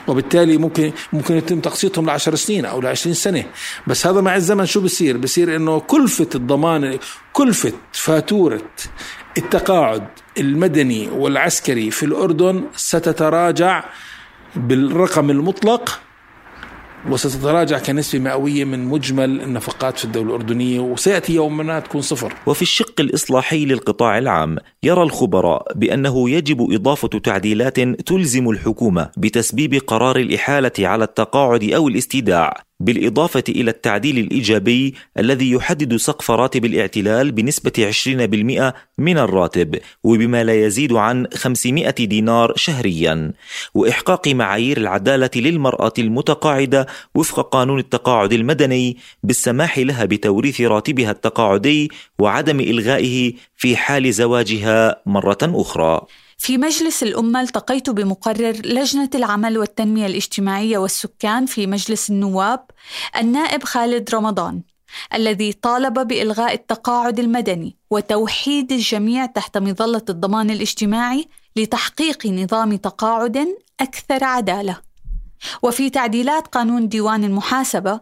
وبالتالي 0.07 0.57
ممكن 0.57 0.91
ممكن 1.13 1.38
يتم 1.38 1.60
تقسيطهم 1.60 2.05
ل 2.05 2.10
10 2.10 2.36
سنين 2.36 2.65
أو 2.65 2.81
ل 2.81 2.88
20 2.88 3.13
سنة. 3.13 3.43
بس 3.88 4.07
هذا 4.07 4.22
مع 4.22 4.36
الزمن 4.36 4.65
شو 4.65 4.81
بصير 4.81 5.17
بصير 5.17 5.55
إنه 5.55 5.79
كلفة 5.79 6.29
الضمان 6.36 7.00
كلفة 7.34 7.74
فاتورة 7.91 8.62
التقاعد 9.38 10.08
المدني 10.38 11.08
والعسكري 11.08 11.91
في 11.91 12.03
الأردن 12.03 12.63
ستتراجع 12.75 13.84
بالرقم 14.56 15.29
المطلق 15.29 16.00
وستتراجع 17.10 17.79
كنسبة 17.79 18.20
مئوية 18.20 18.65
من 18.65 18.86
مجمل 18.86 19.41
النفقات 19.41 19.98
في 19.98 20.06
الدولة 20.06 20.29
الأردنية 20.29 20.79
وسيأتي 20.79 21.34
يوم 21.34 21.58
ما 21.58 21.79
تكون 21.79 22.01
صفر. 22.01 22.34
وفي 22.46 22.62
الشق 22.62 22.94
الإصلاحي 23.00 23.65
للقطاع 23.65 24.17
العام 24.17 24.58
يرى 24.84 25.03
الخبراء 25.03 25.74
بأنه 25.75 26.29
يجب 26.29 26.72
إضافة 26.72 27.08
تعديلات 27.08 27.79
تلزم 27.79 28.50
الحكومة 28.50 29.10
بتسبيب 29.17 29.74
قرار 29.74 30.15
الإحالة 30.15 30.72
على 30.79 31.03
التقاعد 31.03 31.63
أو 31.63 31.88
الاستيداع 31.88 32.62
بالإضافة 32.79 33.43
إلى 33.50 33.72
التعديل 33.72 34.17
الإيجابي 34.17 34.93
الذي 35.17 35.51
يحدد 35.51 35.96
سقف 35.96 36.31
راتب 36.31 36.65
الاعتلال 36.65 37.31
بنسبة 37.31 37.72
20% 37.91 38.74
من 38.98 39.17
الراتب 39.17 39.79
وبما 40.03 40.43
لا 40.43 40.65
يزيد 40.65 40.93
عن 40.93 41.27
500 41.34 41.89
دينار 41.89 42.53
شهريا. 42.55 43.34
وإحقاق 43.74 44.27
معايير 44.27 44.77
العدالة 44.77 45.29
للمرأة 45.36 45.93
المتقاعدة 46.00 46.88
وفق 47.15 47.50
قانون 47.50 47.79
التقاعد 47.79 48.34
المدني 48.34 48.98
بالسماح 49.24 49.79
لها 49.79 50.05
بتوريث 50.05 50.62
راتبها 50.62 51.12
التقاعدي 51.12 51.91
وعدم 52.19 52.60
إلغائه 52.60 53.34
في 53.55 53.77
حال 53.77 54.13
زواجها 54.13 55.01
مرة 55.05 55.38
أخرى. 55.43 56.01
في 56.38 56.58
مجلس 56.58 57.03
الأمة 57.03 57.41
التقيت 57.41 57.89
بمقرر 57.89 58.51
لجنة 58.65 59.10
العمل 59.15 59.58
والتنمية 59.58 60.06
الاجتماعية 60.06 60.77
والسكان 60.77 61.46
في 61.46 61.67
مجلس 61.67 62.10
النواب 62.10 62.65
النائب 63.17 63.63
خالد 63.63 64.15
رمضان 64.15 64.62
الذي 65.13 65.53
طالب 65.53 65.94
بإلغاء 66.08 66.53
التقاعد 66.53 67.20
المدني 67.20 67.77
وتوحيد 67.91 68.72
الجميع 68.72 69.25
تحت 69.25 69.58
مظلة 69.58 70.06
الضمان 70.10 70.50
الاجتماعي 70.50 71.27
لتحقيق 71.56 72.25
نظام 72.25 72.75
تقاعد 72.75 73.48
أكثر 73.79 74.24
عدالة. 74.24 74.77
وفي 75.62 75.89
تعديلات 75.89 76.48
قانون 76.48 76.88
ديوان 76.88 77.24
المحاسبة 77.24 78.00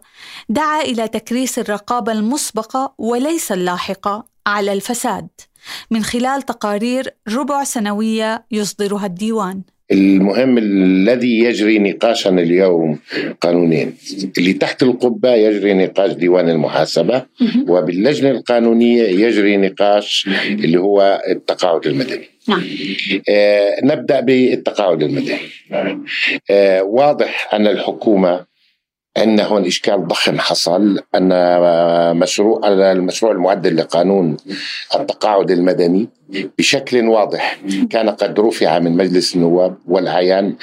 دعا 0.48 0.80
إلى 0.80 1.08
تكريس 1.08 1.58
الرقابة 1.58 2.12
المسبقة 2.12 2.94
وليس 2.98 3.52
اللاحقة 3.52 4.24
على 4.46 4.72
الفساد 4.72 5.28
من 5.90 6.02
خلال 6.02 6.42
تقارير 6.42 7.04
ربع 7.36 7.64
سنوية 7.64 8.44
يصدرها 8.50 9.06
الديوان. 9.06 9.62
المهم 9.92 10.58
الذي 10.58 11.38
يجري 11.38 11.78
نقاشا 11.78 12.30
اليوم 12.30 12.98
قانونين 13.40 13.96
اللي 14.38 14.52
تحت 14.52 14.82
القبة 14.82 15.34
يجري 15.34 15.74
نقاش 15.74 16.12
ديوان 16.12 16.48
المحاسبة 16.48 17.22
وباللجنة 17.68 18.30
القانونية 18.30 19.02
يجري 19.02 19.56
نقاش 19.56 20.28
اللي 20.48 20.80
هو 20.80 21.22
التقاعد 21.28 21.86
المدني. 21.86 22.28
نعم. 22.48 22.62
آه 23.28 23.76
نبدأ 23.84 24.20
بالتقاعد 24.20 25.02
المدني. 25.02 25.38
آه 26.50 26.82
واضح 26.82 27.54
أن 27.54 27.66
الحكومة 27.66 28.55
ان 29.16 29.40
هون 29.40 29.66
اشكال 29.66 30.06
ضخم 30.08 30.38
حصل 30.38 31.00
أن 31.14 31.28
مشروع 32.16 32.68
المشروع 32.68 33.32
المعدل 33.32 33.76
لقانون 33.76 34.36
التقاعد 34.94 35.50
المدني 35.50 36.08
بشكل 36.58 37.08
واضح 37.08 37.58
كان 37.90 38.10
قد 38.10 38.40
رفع 38.40 38.78
من 38.78 38.96
مجلس 38.96 39.36
النواب 39.36 39.76
والاعيان 39.86 40.54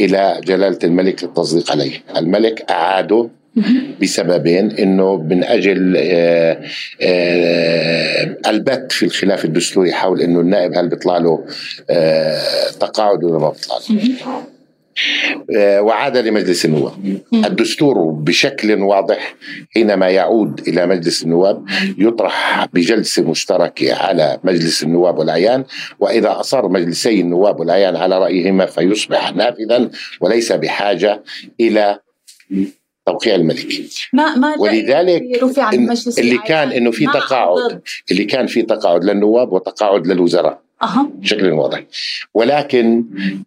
إلى 0.00 0.40
جلالة 0.44 0.78
الملك 0.84 1.24
للتصديق 1.24 1.70
عليه، 1.72 2.02
الملك 2.16 2.70
أعاده 2.70 3.28
بسببين 4.02 4.70
إنه 4.70 5.16
من 5.16 5.44
أجل 5.44 5.94
آه، 5.96 6.60
آه، 7.02 8.36
البت 8.46 8.92
في 8.92 9.04
الخلاف 9.04 9.44
الدستوري 9.44 9.92
حول 9.92 10.20
إنه 10.20 10.40
النائب 10.40 10.74
هل 10.74 10.88
بيطلع 10.88 11.18
له 11.18 11.44
آه، 11.90 12.70
تقاعد 12.80 13.24
ولا 13.24 13.38
ما 13.38 13.50
بيطلع 13.50 13.78
وعاد 15.58 16.16
لمجلس 16.16 16.64
النواب. 16.64 17.18
الدستور 17.34 17.98
بشكل 17.98 18.82
واضح 18.82 19.34
حينما 19.74 20.08
يعود 20.08 20.60
إلى 20.68 20.86
مجلس 20.86 21.22
النواب 21.22 21.64
يطرح 21.98 22.66
بجلسة 22.72 23.22
مشتركة 23.22 23.94
على 23.94 24.38
مجلس 24.44 24.82
النواب 24.82 25.18
والأعيان 25.18 25.64
وإذا 26.00 26.40
أصر 26.40 26.68
مجلسي 26.68 27.20
النواب 27.20 27.60
والأعيان 27.60 27.96
على 27.96 28.18
رأيهما 28.18 28.66
فيصبح 28.66 29.34
نافذا 29.34 29.90
وليس 30.20 30.52
بحاجة 30.52 31.22
إلى 31.60 31.98
توقيع 33.06 33.34
الملك. 33.34 33.66
ما 34.12 34.36
ما 34.36 34.54
ولذلك 34.58 35.22
اللي 36.18 36.38
كان 36.38 36.72
إنه 36.72 36.90
في 36.90 37.06
تقاعد 37.06 37.80
اللي 38.10 38.24
كان 38.24 38.46
في 38.46 38.62
تقاعد 38.62 39.04
للنواب 39.04 39.52
وتقاعد 39.52 40.06
للوزراء. 40.06 40.62
أه. 40.82 41.10
بشكل 41.14 41.50
واضح. 41.50 41.84
ولكن 42.34 43.04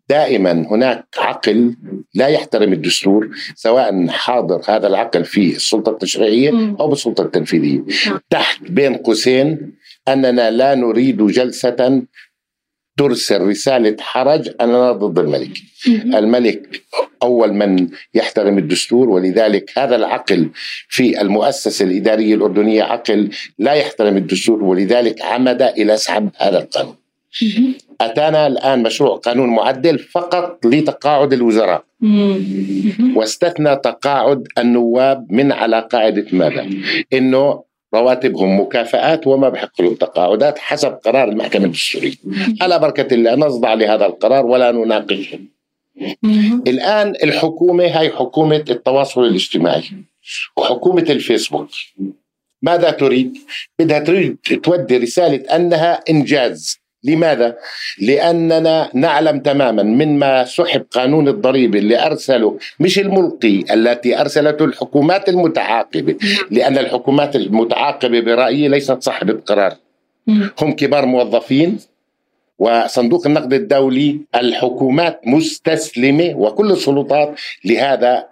دائما 0.10 0.52
هناك 0.52 1.06
عقل 1.18 1.76
لا 2.14 2.28
يحترم 2.28 2.74
الدستور 2.74 3.30
سواء 3.56 4.08
حاضر 4.08 4.62
هذا 4.68 4.88
العقل 4.88 5.26
في 5.26 5.56
السلطة 5.56 5.90
التشريعية 5.90 6.76
أو 6.80 6.88
بالسلطة 6.88 7.22
التنفيذية. 7.22 7.84
نعم. 8.08 8.20
تحت 8.30 8.62
بين 8.62 8.96
قوسين 8.96 9.74
أننا 10.08 10.52
لا 10.52 10.76
نريد 10.76 11.26
جلسة 11.26 12.02
ترسل 12.98 13.42
رسالة 13.42 13.96
حرج 14.00 14.50
أننا 14.62 14.92
ضد 14.92 15.20
الملك. 15.20 15.58
الملك 15.88 16.82
أول 17.24 17.54
من 17.54 17.90
يحترم 18.14 18.58
الدستور 18.58 19.10
ولذلك 19.10 19.78
هذا 19.78 19.96
العقل 19.96 20.50
في 20.90 21.22
المؤسسة 21.22 21.86
الإدارية 21.86 22.36
الأردنية 22.36 22.84
عقل 22.84 23.30
لا 23.60 23.74
يحترم 23.74 24.18
الدستور 24.18 24.64
ولذلك 24.64 25.22
عمد 25.22 25.62
إلى 25.62 25.98
سحب 25.98 26.30
هذا 26.38 26.58
القانون. 26.58 27.05
أتانا 28.02 28.48
الآن 28.48 28.84
مشروع 28.84 29.18
قانون 29.18 29.50
معدل 29.50 30.00
فقط 30.00 30.66
لتقاعد 30.66 31.34
الوزراء. 31.34 31.84
واستثنى 33.16 33.76
تقاعد 33.76 34.48
النواب 34.58 35.28
من 35.30 35.52
على 35.52 35.88
قاعدة 35.92 36.26
ماذا؟ 36.32 36.70
إنه 37.14 37.64
رواتبهم 37.96 38.60
مكافآت 38.60 39.28
وما 39.28 39.50
بحق 39.50 39.82
لهم 39.82 39.96
تقاعدات 39.96 40.60
حسب 40.60 40.92
قرار 40.92 41.30
المحكمة 41.30 41.66
الدستورية. 41.66 42.14
على 42.62 42.80
بركة 42.80 43.14
الله 43.14 43.36
نصدع 43.36 43.74
لهذا 43.74 44.06
القرار 44.06 44.46
ولا 44.46 44.72
نناقشه. 44.72 45.40
الآن 46.68 47.14
الحكومة 47.24 47.86
هاي 47.86 48.10
حكومة 48.10 48.64
التواصل 48.70 49.26
الاجتماعي 49.26 49.84
وحكومة 50.58 51.06
الفيسبوك. 51.10 51.70
ماذا 52.62 52.92
تريد؟ 52.92 53.38
بدها 53.80 54.00
تريد 54.00 54.38
تودي 54.64 54.98
رسالة 54.98 55.56
أنها 55.56 56.04
إنجاز. 56.10 56.85
لماذا؟ 57.06 57.56
لأننا 58.02 58.90
نعلم 58.94 59.40
تماما 59.40 59.84
من 59.84 60.20
ما 60.20 60.46
سحب 60.46 60.86
قانون 60.92 61.28
الضريبة 61.28 61.80
اللي 61.80 62.06
أرسله 62.06 62.58
مش 62.80 63.00
الملقي 63.00 63.64
التي 63.74 64.22
أرسلته 64.22 64.66
الحكومات 64.66 65.30
المتعاقبة 65.30 66.16
لأن 66.52 66.78
الحكومات 66.78 67.36
المتعاقبة 67.36 68.20
برأيي 68.20 68.68
ليست 68.68 69.04
صاحبة 69.04 69.34
قرار 69.46 69.74
هم 70.62 70.72
كبار 70.72 71.06
موظفين 71.06 71.78
وصندوق 72.60 73.28
النقد 73.28 73.54
الدولي 73.54 74.20
الحكومات 74.36 75.22
مستسلمة 75.28 76.34
وكل 76.38 76.72
السلطات 76.72 77.40
لهذا 77.66 78.26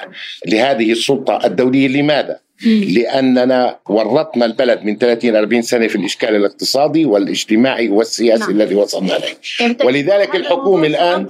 لهذه 0.47 0.91
السلطة 0.91 1.45
الدولية 1.45 1.87
لماذا؟ 1.87 2.39
لأننا 2.65 3.79
ورطنا 3.89 4.45
البلد 4.45 4.83
من 4.83 4.97
30 4.97 5.35
40 5.35 5.61
سنة 5.61 5.87
في 5.87 5.95
الإشكال 5.95 6.35
الاقتصادي 6.35 7.05
والاجتماعي 7.05 7.89
والسياسي 7.89 8.41
نعم. 8.41 8.51
الذي 8.51 8.75
وصلنا 8.75 9.17
إليه. 9.17 9.37
يعني 9.59 9.77
ولذلك 9.83 10.35
الحكومة 10.35 10.87
الان 10.87 11.27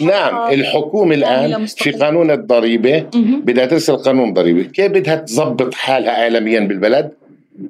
نعم 0.00 0.52
الحكومة 0.52 1.14
الآن 1.14 1.66
في 1.66 1.90
قانون 1.90 2.30
الضريبة 2.30 3.06
بدها 3.44 3.66
ترسل 3.66 3.96
قانون 3.96 4.32
ضريبة. 4.32 4.62
كيف 4.62 4.92
بدها 4.92 5.14
تظبط 5.16 5.74
حالها 5.74 6.22
اعلاميا 6.22 6.60
بالبلد؟ 6.60 7.10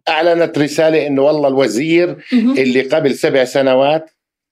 أعلنت 0.08 0.58
رسالة 0.58 1.06
إنه 1.06 1.22
والله 1.22 1.48
الوزير 1.48 2.16
اللي 2.32 2.82
قبل 2.82 3.14
سبع 3.14 3.44
سنوات 3.44 4.10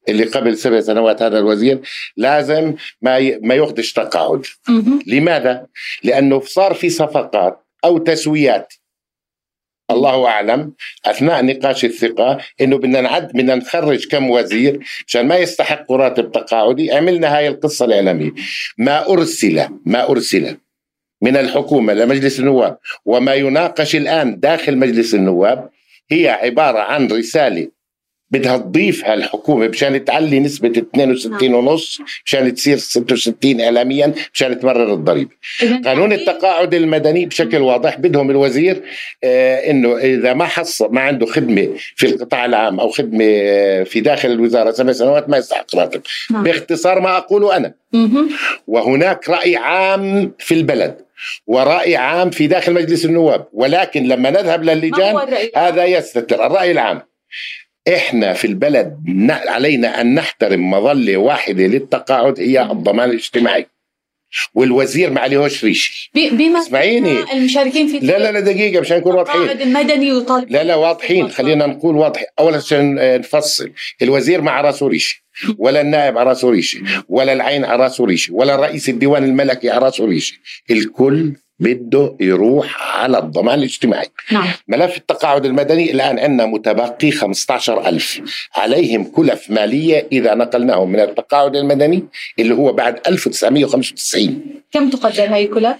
اللي 0.09 0.25
قبل 0.25 0.57
سبع 0.57 0.81
سنوات 0.81 1.23
هذا 1.23 1.39
الوزير 1.39 1.81
لازم 2.17 2.75
ما 3.03 3.39
ما 3.43 3.55
ياخذش 3.55 3.93
تقاعد. 3.93 4.47
لماذا؟ 5.07 5.67
لأنه 6.05 6.41
صار 6.41 6.75
في 6.75 6.91
صفقات 6.91 7.64
أو 7.85 7.99
تسويات. 7.99 8.75
الله 9.91 10.27
أعلم. 10.27 10.73
أثناء 11.07 11.45
نقاش 11.45 11.85
الثقة 11.85 12.39
إنه 12.61 12.79
بدنا 12.79 13.01
نعد 13.01 13.29
بدنا 13.29 13.55
نخرج 13.55 14.09
كم 14.09 14.31
وزير 14.31 14.81
عشان 15.07 15.27
ما 15.27 15.37
يستحقوا 15.37 15.97
راتب 15.97 16.33
تقاعدي. 16.33 16.93
عملنا 16.93 17.37
هاي 17.37 17.49
القصة 17.49 17.85
الإعلامية. 17.85 18.31
ما 18.79 19.09
أرسل 19.09 19.69
ما 19.87 20.11
أرسل 20.11 20.57
من 21.23 21.37
الحكومة 21.37 21.93
لمجلس 21.93 22.41
النواب. 22.41 22.79
وما 23.05 23.35
يناقش 23.35 23.97
الآن 23.97 24.41
داخل 24.41 24.77
مجلس 24.77 25.15
النواب 25.15 25.71
هي 26.11 26.29
عبارة 26.29 26.79
عن 26.79 27.07
رسالة 27.07 27.69
بدها 28.31 28.57
تضيفها 28.57 29.15
الحكومة 29.15 29.69
مشان 29.69 30.05
تعلي 30.05 30.41
نسبة 30.41 30.69
62 30.69 31.55
ونص 31.55 32.01
مشان 32.25 32.55
تصير 32.55 32.77
66 32.77 33.61
إعلاميا 33.61 34.15
مشان 34.35 34.61
تمرر 34.61 34.93
الضريبة. 34.95 35.31
قانون 35.85 36.13
التقاعد 36.13 36.75
المدني 36.75 37.27
بشكل 37.27 37.63
واضح 37.63 37.99
بدهم 37.99 38.31
الوزير 38.31 38.83
آه 39.25 39.71
إنه 39.71 39.99
إذا 39.99 40.33
ما 40.35 40.45
حص 40.45 40.83
ما 40.83 41.01
عنده 41.01 41.27
خدمة 41.27 41.69
في 41.97 42.07
القطاع 42.07 42.45
العام 42.45 42.81
أو 42.81 42.89
خدمة 42.89 43.25
آه 43.25 43.83
في 43.83 44.01
داخل 44.01 44.31
الوزارة 44.31 44.71
سبع 44.71 44.93
سنوات 44.93 45.29
ما 45.29 45.37
يستحق 45.37 45.77
راتب. 45.77 46.03
نعم. 46.31 46.43
باختصار 46.43 47.01
ما 47.01 47.17
أقوله 47.17 47.57
أنا. 47.57 47.75
وهناك 48.67 49.29
رأي 49.31 49.57
عام 49.57 50.33
في 50.39 50.55
البلد 50.55 50.97
ورأي 51.47 51.97
عام 51.97 52.31
في 52.31 52.47
داخل 52.47 52.73
مجلس 52.73 53.05
النواب. 53.05 53.47
ولكن 53.53 54.03
لما 54.05 54.31
نذهب 54.31 54.65
للجان 54.65 55.17
هذا 55.57 55.85
يستتر. 55.85 56.47
الرأي 56.47 56.71
العام. 56.71 57.01
إحنا 57.89 58.33
في 58.33 58.47
البلد 58.47 58.99
علينا 59.29 60.01
أن 60.01 60.15
نحترم 60.15 60.71
مظلة 60.71 61.17
واحدة 61.17 61.67
للتقاعد 61.67 62.41
هي 62.41 62.63
الضمان 62.63 63.11
الاجتماعي. 63.11 63.67
والوزير 64.55 65.11
ما 65.11 65.21
عليهوش 65.21 65.65
ريشه 65.65 66.11
بما 66.15 66.61
اسمعيني. 66.61 67.33
المشاركين 67.33 67.89
في 67.89 67.99
لا 67.99 68.19
لا 68.19 68.33
لا 68.33 68.41
دقيقة 68.41 68.81
مشان 68.81 68.97
نكون 68.97 69.15
واضحين. 69.15 69.51
المدني 69.51 70.09
يطالب 70.09 70.51
لا 70.51 70.65
لا 70.65 70.75
واضحين. 70.75 71.29
خلينا 71.29 71.67
نقول 71.67 71.97
واضح 71.97 72.25
اولا 72.39 72.57
عشان 72.57 72.95
نفصل. 73.19 73.71
الوزير 74.03 74.41
مع 74.41 74.61
راسه 74.61 74.89
ريشه 74.89 75.17
ولا 75.59 75.81
النائب 75.81 76.19
على 76.19 76.29
راسه 76.29 76.51
ريشه 76.51 76.81
ولا 77.09 77.33
العين 77.33 77.65
على 77.65 77.83
راسه 77.83 78.05
ريشه 78.05 78.35
ولا 78.35 78.57
رئيس 78.57 78.89
الديوان 78.89 79.25
الملكي 79.25 79.71
على 79.71 79.85
راسه 79.85 80.07
ريشه 80.07 80.37
الكل 80.71 81.33
بده 81.59 82.17
يروح 82.21 82.97
على 82.99 83.19
الضمان 83.19 83.59
الاجتماعي 83.59 84.09
نعم. 84.33 84.47
ملف 84.69 84.97
التقاعد 84.97 85.45
المدني 85.45 85.93
الآن 85.93 86.19
عندنا 86.19 86.47
متبقي 86.47 87.11
15 87.11 87.89
ألف 87.89 88.21
عليهم 88.57 89.05
كلف 89.05 89.51
مالية 89.51 90.09
إذا 90.13 90.35
نقلناهم 90.35 90.93
من 90.93 91.01
التقاعد 91.01 91.57
المدني 91.57 92.05
اللي 92.39 92.55
هو 92.55 92.73
بعد 92.73 93.01
1995 93.07 94.45
كم 94.73 94.91
تقدر 94.91 95.35
هاي 95.35 95.47
كلف؟ 95.47 95.77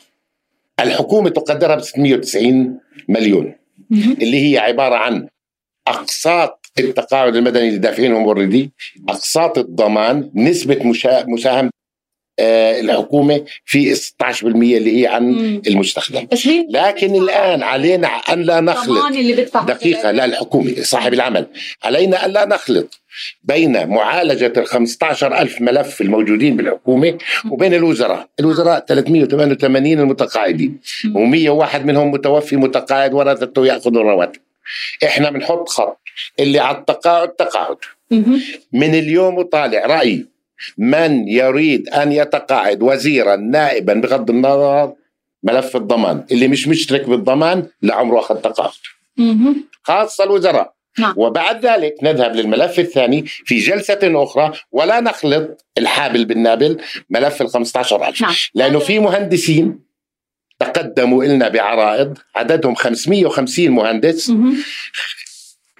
الحكومة 0.81 1.31
تقدرها 1.31 1.77
ب 1.77 1.81
690 1.81 2.79
مليون 3.09 3.55
مم. 3.91 4.17
اللي 4.23 4.53
هي 4.53 4.59
عبارة 4.59 4.95
عن 4.95 5.29
أقساط 5.87 6.65
التقاعد 6.79 7.37
المدني 7.37 7.69
اللي 7.69 7.79
دافعينهم 7.79 8.25
اوريدي 8.25 8.73
أقساط 9.09 9.59
الضمان 9.59 10.31
نسبة 10.35 10.79
مساهمة 11.27 11.69
آه، 11.69 11.74
الحكومة 12.41 13.45
في 13.65 13.95
16% 13.95 14.77
اللي 14.77 15.03
هي 15.03 15.07
عن 15.07 15.23
مم. 15.23 15.63
المستخدم. 15.67 16.27
لكن 16.71 17.15
الآن 17.15 17.63
علينا 17.63 18.09
أن 18.09 18.43
لا 18.43 18.61
نخلط. 18.61 19.05
اللي 19.05 19.33
دقيقة 19.67 20.11
لا 20.11 20.25
الحكومة 20.25 20.75
صاحب 20.83 21.15
العمل. 21.15 21.47
علينا 21.85 22.25
أن 22.27 22.31
لا 22.31 22.45
نخلط 22.45 23.01
بين 23.45 23.87
معالجة 23.89 24.53
ال 24.57 24.67
15 24.67 25.39
ألف 25.39 25.61
ملف 25.61 26.01
الموجودين 26.01 26.57
بالحكومة 26.57 27.19
وبين 27.51 27.75
الوزراء. 27.75 28.29
الوزراء 28.41 28.85
388 28.89 30.01
المتقاعدين. 30.01 30.81
و101 31.07 31.77
منهم 31.77 32.11
متوفي 32.11 32.57
متقاعد 32.57 33.15
ورثته 33.15 33.67
يأخذوا 33.67 34.01
الرواتب. 34.01 34.41
إحنا 35.05 35.31
بنحط 35.31 35.69
خط 35.69 35.99
اللي 36.41 36.59
على 36.59 36.77
التقاعد 36.79 37.29
تقاعد. 37.29 37.77
من 38.73 38.95
اليوم 38.95 39.39
وطالع 39.39 39.87
رأيي 39.87 40.27
من 40.79 41.29
يريد 41.29 41.89
أن 41.89 42.13
يتقاعد 42.13 42.83
وزيرا 42.83 43.37
نائبا 43.37 43.95
بغض 43.95 44.31
النظر 44.31 44.93
ملف 45.43 45.77
الضمان 45.77 46.25
اللي 46.33 46.49
مش 46.49 46.69
مشترك 46.69 47.09
بالضمان 47.09 47.67
لعمره 47.83 48.21
أخذ 48.21 48.37
تقاعد. 48.41 48.73
خاصة 49.83 50.25
الوزراء 50.25 50.75
نعم. 50.99 51.15
وبعد 51.17 51.67
ذلك 51.67 51.95
نذهب 52.03 52.37
للملف 52.37 52.79
الثاني 52.79 53.25
في 53.27 53.59
جلسة 53.59 53.99
أخرى 54.03 54.53
ولا 54.73 55.01
نخلط 55.01 55.65
الحابل 55.79 56.25
بالنابل 56.25 56.81
ملف 57.11 57.43
ال 57.43 57.49
15000 57.49 58.23
نعم. 58.23 58.35
لأنه 58.55 58.79
في 58.79 58.99
مهندسين 58.99 59.79
تقدموا 60.61 61.25
لنا 61.25 61.49
بعرائض 61.49 62.19
عددهم 62.37 62.75
550 62.75 63.71
مهندس. 63.71 64.33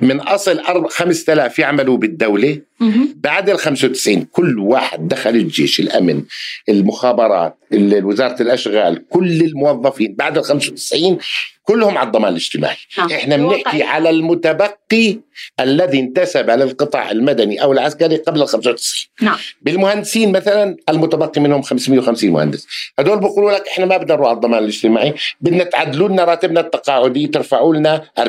من 0.01 0.21
أصل 0.21 0.61
أرب- 0.65 0.89
5000 0.89 1.59
يعملوا 1.59 1.97
بالدولة 1.97 2.61
مهم. 2.81 3.15
بعد 3.17 3.51
ال 3.51 3.59
95 3.59 4.23
كل 4.33 4.59
واحد 4.59 5.09
دخل 5.09 5.31
الجيش 5.31 5.81
الأمن 5.81 6.23
المخابرات 6.69 7.59
ال- 7.73 8.05
وزارة 8.05 8.43
الأشغال 8.43 9.09
كل 9.09 9.43
الموظفين 9.43 10.15
بعد 10.15 10.39
ال 10.39 10.45
95 10.45 11.19
كلهم 11.65 11.99
على 11.99 12.07
الضمان 12.07 12.31
الاجتماعي. 12.31 12.77
نعم. 12.99 13.13
إحنا 13.13 13.37
بنحكي 13.37 13.83
على 13.83 14.11
المتبقي 14.11 15.19
الذي 15.61 16.01
انتسب 16.01 16.51
للقطاع 16.51 17.11
المدني 17.11 17.63
أو 17.63 17.73
العسكري 17.73 18.17
قبل 18.17 18.43
ال 18.43 18.49
95 18.49 19.09
نعم. 19.23 19.37
بالمهندسين 19.63 20.33
مثلا 20.33 20.77
المتبقي 20.89 21.41
منهم 21.41 21.63
550 21.63 22.31
مهندس. 22.31 22.67
هدول 22.99 23.21
بيقولوا 23.21 23.53
لك 23.53 23.69
إحنا 23.69 23.87
ما 23.87 23.97
بدنا 23.97 24.15
نروح 24.15 24.29
على 24.29 24.37
الضمان 24.37 24.63
الاجتماعي 24.63 25.15
بدنا 25.41 25.65
تعدلوا 25.65 26.09
لنا 26.09 26.25
راتبنا 26.25 26.61
التقاعدي 26.61 27.27
ترفعوا 27.27 27.75
لنا 27.75 28.05
40% 28.19 28.25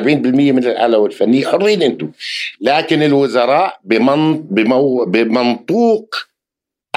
من 0.52 0.64
العلاوه 0.64 1.06
الفنيه 1.06 1.46
حرين 1.46 1.82
أنتم. 1.82 2.10
لكن 2.60 3.02
الوزراء 3.02 3.80
بمن 3.84 4.42
بمو 4.42 5.04
بمنطوق 5.04 6.25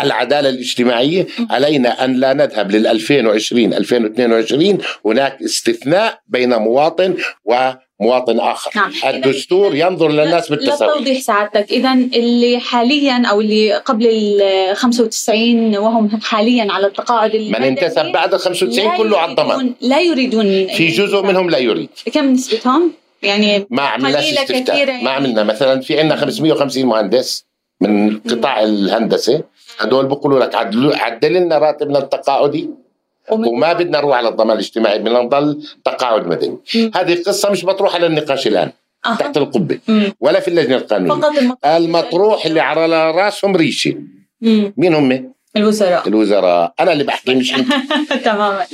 العدالة 0.03 0.49
الاجتماعية 0.49 1.27
علينا 1.49 2.05
أن 2.05 2.13
لا 2.13 2.33
نذهب 2.33 2.71
لل 2.71 2.87
2020 2.87 3.73
2022 3.73 4.77
هناك 5.05 5.41
استثناء 5.41 6.19
بين 6.27 6.55
مواطن 6.55 7.15
ومواطن 7.45 8.39
آخر. 8.39 8.71
نعم. 8.75 8.91
الدستور 9.05 9.75
ينظر 9.75 10.11
للناس 10.11 10.49
بالتساوي. 10.49 10.91
لتوضيح 10.91 11.19
سعادتك 11.19 11.71
اذا 11.71 11.93
اللي 11.93 12.59
حاليا 12.59 13.23
أو 13.29 13.41
اللي 13.41 13.73
قبل 13.73 14.07
ال 14.07 14.75
95 14.75 15.77
وهم 15.77 16.19
حاليا 16.23 16.71
على 16.71 16.87
التقاعد 16.87 17.35
من 17.35 17.41
المدني 17.41 17.67
انتسب 17.67 18.05
بعد 18.05 18.33
ال 18.33 18.39
95 18.39 18.91
لا 18.91 18.97
كله 18.97 19.17
على 19.17 19.31
الضمان. 19.31 19.73
لا 19.81 20.01
يريدون 20.01 20.67
في 20.67 20.87
جزء 20.87 21.21
منهم 21.21 21.49
لا 21.49 21.57
يريد. 21.57 21.89
كم 22.13 22.33
نسبتهم؟ 22.33 22.91
يعني 23.23 23.67
ما 23.69 23.81
عملناش 23.81 24.33
استفتاء. 24.33 24.75
كثيرة 24.75 24.91
ما 24.91 24.97
يعني. 24.97 25.09
عملنا. 25.09 25.43
مثلا 25.43 25.81
في 25.81 25.99
عندنا 25.99 26.15
550 26.15 26.85
مهندس 26.85 27.45
من 27.81 28.19
قطاع 28.19 28.63
الهندسة. 28.63 29.43
هدول 29.79 30.05
بيقولوا 30.05 30.39
لك 30.39 30.55
عدلوا 30.55 30.95
عدل 30.97 31.33
لنا 31.33 31.57
راتبنا 31.57 31.99
التقاعدي 31.99 32.69
وما 33.31 33.73
بدنا 33.73 33.97
نروح 33.99 34.17
على 34.17 34.27
الضمان 34.29 34.51
الاجتماعي 34.57 34.99
بدنا 34.99 35.21
نضل 35.21 35.63
تقاعد 35.85 36.27
مدني. 36.27 36.57
هذه 36.95 37.23
قصة 37.23 37.49
مش 37.51 37.65
مطروحة 37.65 37.99
للنقاش 37.99 38.47
الآن 38.47 38.71
أها. 39.05 39.15
تحت 39.15 39.37
القبة 39.37 39.79
مم. 39.87 40.13
ولا 40.19 40.39
في 40.39 40.47
اللجنة 40.47 40.75
القانونية 40.77 41.21
فقط 41.21 41.57
المطروح 41.65 42.45
اللي 42.45 42.59
على 42.59 43.11
راسهم 43.11 43.55
ريشة. 43.55 43.95
مين 44.77 44.93
هم 44.93 45.33
الوزراء. 45.57 46.07
الوزراء. 46.07 46.73
أنا 46.79 46.91
اللي 46.91 47.03
بحكي 47.03 47.35
مش 47.35 47.55
أنت. 47.55 47.67
تماما. 48.25 48.65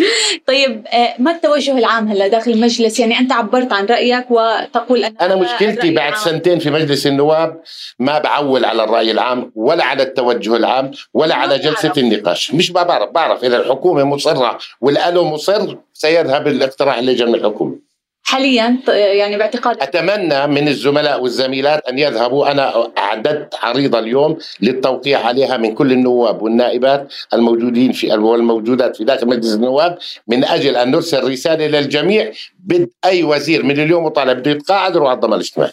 طيب 0.48 0.88
آه، 0.88 1.16
ما 1.20 1.32
التوجه 1.32 1.78
العام 1.78 2.08
هلا 2.08 2.28
داخل 2.28 2.52
المجلس؟ 2.52 3.00
يعني 3.00 3.20
أنت 3.20 3.32
عبرت 3.32 3.74
عن 3.74 3.86
رأيك 3.86 4.26
وتقول 4.32 5.04
أن 5.04 5.16
أنا 5.22 5.36
مشكلتي 5.36 5.92
بعد 5.92 6.08
العام. 6.12 6.24
سنتين 6.26 6.60
في 6.60 6.70
مجلس 6.70 7.08
النواب 7.08 7.62
ما 8.00 8.20
بعول 8.20 8.66
على 8.66 8.84
الرأي 8.84 9.12
العام 9.12 9.52
ولا 9.56 9.84
على 9.86 10.04
التوجه 10.04 10.56
العام 10.56 10.92
ولا 11.14 11.36
على 11.36 11.60
جلسة 11.60 11.88
بعرف. 11.90 11.98
النقاش. 11.98 12.54
مش 12.54 12.72
ما 12.72 12.84
بعرف 12.84 13.10
بعرف 13.10 13.44
إذا 13.44 13.58
الحكومة 13.58 14.04
مصرة 14.04 14.58
والالو 14.82 15.24
مصر 15.26 15.76
سيذهب 15.94 16.48
الاقتراح 16.48 16.98
اللي 16.98 17.14
جاء 17.14 17.28
من 17.28 17.36
الحكومة. 17.36 17.85
حاليا 18.28 18.78
يعني 18.88 19.38
باعتقاد 19.38 19.78
أتمنى 19.82 20.48
من 20.48 20.68
الزملاء 20.68 21.22
والزميلات 21.22 21.88
أن 21.90 22.00
يذهبوا. 22.00 22.52
أنا 22.52 22.88
اعددت 22.98 23.56
عريضه 23.64 24.00
اليوم 24.00 24.38
للتوقيع 24.62 25.26
عليها 25.26 25.58
من 25.58 25.74
كل 25.74 25.92
النواب 25.92 26.42
والنائبات 26.42 27.14
الموجودين 27.34 27.92
في 27.92 28.14
والموجودات 28.14 28.96
في 28.98 29.04
داخل 29.04 29.28
مجلس 29.28 29.54
النواب. 29.54 29.98
من 30.28 30.46
أجل 30.46 30.76
أن 30.76 30.92
نرسل 30.92 31.32
رسالة 31.32 31.68
للجميع 31.68 32.32
بد 32.60 32.90
أي 33.06 33.24
وزير 33.24 33.64
من 33.64 33.80
اليوم 33.80 34.04
وطالع 34.06 34.34
بده 34.34 34.52
يتقاعد 34.52 34.96
يروح 34.96 35.10
على 35.10 35.16
الضمان 35.16 35.40
الاجتماعي. 35.40 35.72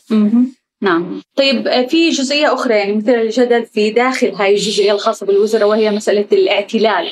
نعم. 0.83 1.23
طيب 1.37 1.68
آه، 1.68 1.87
في 1.87 2.11
جزئية 2.11 2.55
أخرى 2.55 2.75
يعني 2.75 2.92
مثيرة 2.92 3.23
للجدل 3.23 3.66
في 3.66 3.90
داخل 3.90 4.35
هاي 4.35 4.55
الجزئية 4.55 4.92
الخاصة 4.92 5.27
بالوزراء 5.27 5.68
وهي 5.68 5.90
مسألة 5.90 6.27
الاعتلال. 6.33 7.11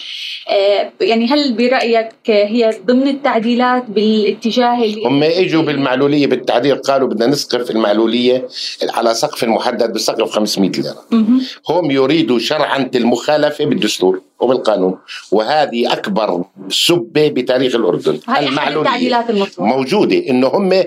آه، 0.48 0.92
يعني 1.00 1.26
هل 1.26 1.52
برأيك 1.52 2.08
هي 2.26 2.70
ضمن 2.86 3.08
التعديلات 3.08 3.84
بالاتجاه 3.88 4.84
اللي 4.84 5.04
هم 5.06 5.22
إجوا 5.22 5.62
بالمعلولية 5.62 6.26
بالتعديل 6.26 6.76
قالوا 6.76 7.08
بدنا 7.08 7.26
نسقف 7.26 7.70
المعلولية 7.70 8.48
على 8.88 9.14
سقف 9.14 9.44
محدد 9.44 9.92
بسقف 9.92 10.30
500 10.30 10.70
ليرة. 10.70 11.04
مهم. 11.10 11.42
هم 11.68 11.90
يريدوا 11.90 12.38
شرعنة 12.38 12.90
المخالفة 12.94 13.64
بالدستور. 13.64 14.20
وبالقانون 14.40 14.98
وهذه 15.32 15.92
أكبر 15.92 16.44
سبة 16.68 17.28
بتاريخ 17.28 17.74
التعديلات 18.86 19.30
المطروحة 19.30 19.76
موجودة. 19.76 20.16
إنه 20.16 20.48
هم 20.48 20.84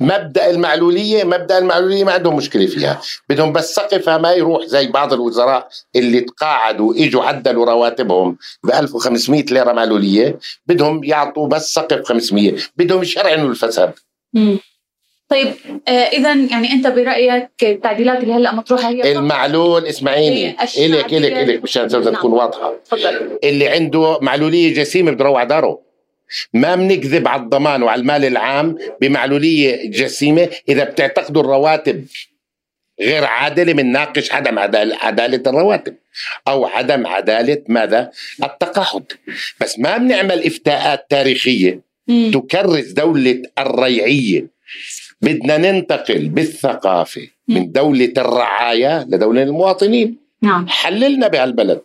مبدأ 0.00 0.50
المعلولية 0.50 1.24
مبدأ 1.24 1.58
المعلولية 1.58 2.04
ما 2.04 2.12
عندهم 2.12 2.36
مشكلة 2.36 2.66
فيها. 2.66 3.00
بدهم 3.28 3.52
بس 3.52 3.74
سقفها 3.74 4.18
ما 4.18 4.32
يروح 4.32 4.64
زي 4.64 4.86
بعض 4.86 5.12
الوزراء 5.12 5.68
اللي 5.96 6.20
تقاعدوا 6.20 6.94
إجوا 6.94 7.24
عدلوا 7.24 7.66
رواتبهم 7.66 8.36
ب 8.64 8.70
1500 8.70 9.44
ليرة 9.44 9.72
معلولية. 9.72 10.38
بدهم 10.66 11.04
يعطوا 11.04 11.48
بس 11.48 11.74
سقف 11.74 12.04
500 12.04 12.54
بدهم 12.76 13.02
يشرعنوا 13.02 13.50
الفساد. 13.50 13.92
طيب 15.28 15.52
آه 15.88 15.90
إذا 15.90 16.34
يعني 16.34 16.72
أنت 16.72 16.86
برأيك 16.86 17.48
التعديلات 17.62 18.22
اللي 18.22 18.34
هلأ 18.34 18.54
مطروحة 18.54 18.88
هي 18.88 19.12
المعلول 19.12 19.86
اسمعيني 19.86 20.62
الشعبية 20.62 20.86
إلك 20.86 21.14
إلك 21.14 21.32
إلك 21.32 21.62
مشان. 21.62 21.88
تكون 21.88 22.32
واضحة. 22.32 22.74
تفضل. 22.84 23.38
اللي 23.44 23.68
عنده 23.68 24.18
معلولية 24.20 24.74
جسيمة 24.74 25.10
بده 25.10 25.24
يروح 25.24 25.38
على 25.38 25.48
داره. 25.48 25.80
ما 26.54 26.74
بنكذب 26.74 27.28
على 27.28 27.42
الضمان 27.42 27.82
وعلى 27.82 28.00
المال 28.00 28.24
العام 28.24 28.78
بمعلولية 29.00 29.90
جسيمة 29.90 30.48
إذا 30.68 30.84
بتعتقدوا 30.84 31.42
الرواتب 31.42 32.06
غير 33.00 33.24
عادلة 33.24 33.72
بنناقش 33.72 34.32
عدم 34.32 34.58
عداله 34.58 34.96
عدالة 35.00 35.42
الرواتب 35.46 35.94
أو 36.48 36.66
عدم 36.66 37.06
عدالة 37.06 37.62
ماذا؟ 37.68 38.10
التقاعد. 38.44 39.12
بس 39.60 39.78
ما 39.78 39.96
بنعمل 39.96 40.46
إفتاءات 40.46 41.06
تاريخية 41.10 41.80
مم. 42.08 42.30
تكرس 42.34 42.86
دولة 42.86 43.42
الريعية. 43.58 44.58
بدنا 45.22 45.56
ننتقل 45.56 46.28
بالثقافة 46.28 47.28
من 47.48 47.72
دولة 47.72 48.12
الرعاية 48.18 49.04
لدولة 49.04 49.42
المواطنين. 49.42 50.18
نعم. 50.42 50.68
حللنا 50.68 51.28
بهالبلد. 51.28 51.80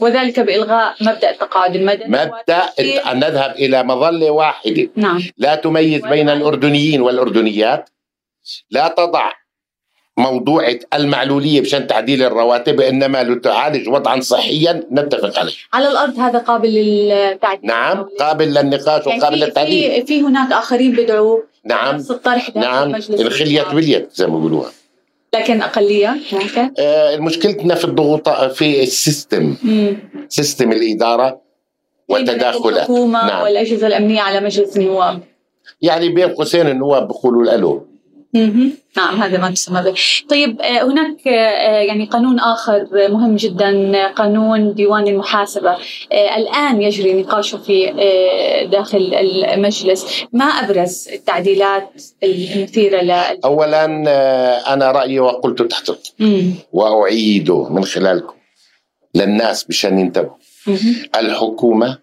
وذلك 0.00 0.40
بإلغاء 0.40 0.94
مبدأ 1.00 1.30
التقاعد 1.30 1.76
المدني 1.76 2.06
وتفسير- 2.06 3.12
أن 3.12 3.16
نذهب 3.16 3.50
إلى 3.50 3.82
مظلة 3.82 4.30
واحدة. 4.30 4.88
نعم. 4.96 5.20
لا 5.38 5.54
تميز 5.54 6.02
بين 6.06 6.28
الأردنيين 6.28 7.00
والأردنيات. 7.00 7.90
لا 8.70 8.88
تضع 8.88 9.32
موضوع 10.20 10.74
المعلولية 10.94 11.60
بشان 11.60 11.86
تعديل 11.86 12.22
الرواتب 12.22 12.80
إنما 12.80 13.22
لتعالج 13.22 13.88
وضعا 13.88 14.20
صحيا 14.20 14.86
نتفق 14.92 15.38
عليه. 15.38 15.52
على 15.72 15.88
الأرض 15.88 16.18
هذا 16.18 16.38
قابل 16.38 16.68
للتعديل؟ 16.68 17.66
نعم 17.66 18.06
قابل 18.20 18.54
للنقاش 18.54 19.06
يعني 19.06 19.20
وقابل 19.20 19.38
للتعديل. 19.38 19.90
في, 19.92 20.06
في 20.06 20.22
هناك 20.22 20.52
آخرين 20.52 20.92
بدعوا 20.92 21.38
نعم 21.64 21.94
نفس 21.94 22.10
الطرح 22.10 22.56
نعم 22.56 22.94
الخلية. 22.94 23.62
باليد 23.62 24.08
زي 24.12 24.26
ما 24.26 24.36
بيقولوها 24.36 24.70
لكن 25.34 25.62
أقلية 25.62 26.16
هناك؟ 26.32 26.72
آه 26.78 27.16
مشكلتنا 27.16 27.74
في 27.74 27.84
الضغوطات 27.84 28.52
في 28.52 28.82
ال 28.82 28.91
system. 28.91 29.56
مم. 29.62 29.96
system 30.28 30.72
الإدارة 30.72 31.40
والتداخلات 32.08 32.76
الحكومة 32.76 33.26
نعم. 33.26 33.42
والأجهزة 33.42 33.86
الأمنية 33.86 34.20
على 34.20 34.40
مجلس 34.40 34.76
النواب. 34.76 35.20
يعني 35.82 36.08
بين 36.08 36.28
قوسين 36.28 36.66
النواب 36.66 37.08
بيقولوا 37.08 37.56
مهم. 37.56 37.89
نعم 38.96 39.22
هذا 39.22 39.38
ما 39.38 39.50
تسمى 39.50 39.82
به. 39.82 39.94
طيب 40.28 40.60
آه، 40.60 40.82
هناك 40.82 41.28
آه، 41.28 41.80
يعني 41.80 42.04
قانون 42.06 42.40
آخر 42.40 42.86
مهم 42.92 43.36
جدا 43.36 44.06
قانون 44.06 44.74
ديوان 44.74 45.08
المحاسبة. 45.08 45.70
آه، 46.12 46.36
الآن 46.36 46.82
يجري 46.82 47.22
نقاشه 47.22 47.58
في 47.58 47.88
آه، 47.88 48.64
داخل 48.64 49.14
المجلس. 49.54 50.24
ما 50.32 50.44
أبرز 50.44 51.08
التعديلات 51.12 52.02
المثيرة 52.22 53.02
ل؟ 53.02 53.10
اولا 53.44 54.04
آه، 54.08 54.72
أنا 54.74 54.90
رأيي 54.90 55.20
وقلت 55.20 55.62
تحت 55.62 55.90
مم. 56.18 56.54
واعيده 56.72 57.68
من 57.68 57.84
خلالكم 57.84 58.34
للناس 59.14 59.68
مشان 59.68 59.98
ينتبهوا. 59.98 60.36
مهم. 60.66 60.94
الحكومة 61.16 61.98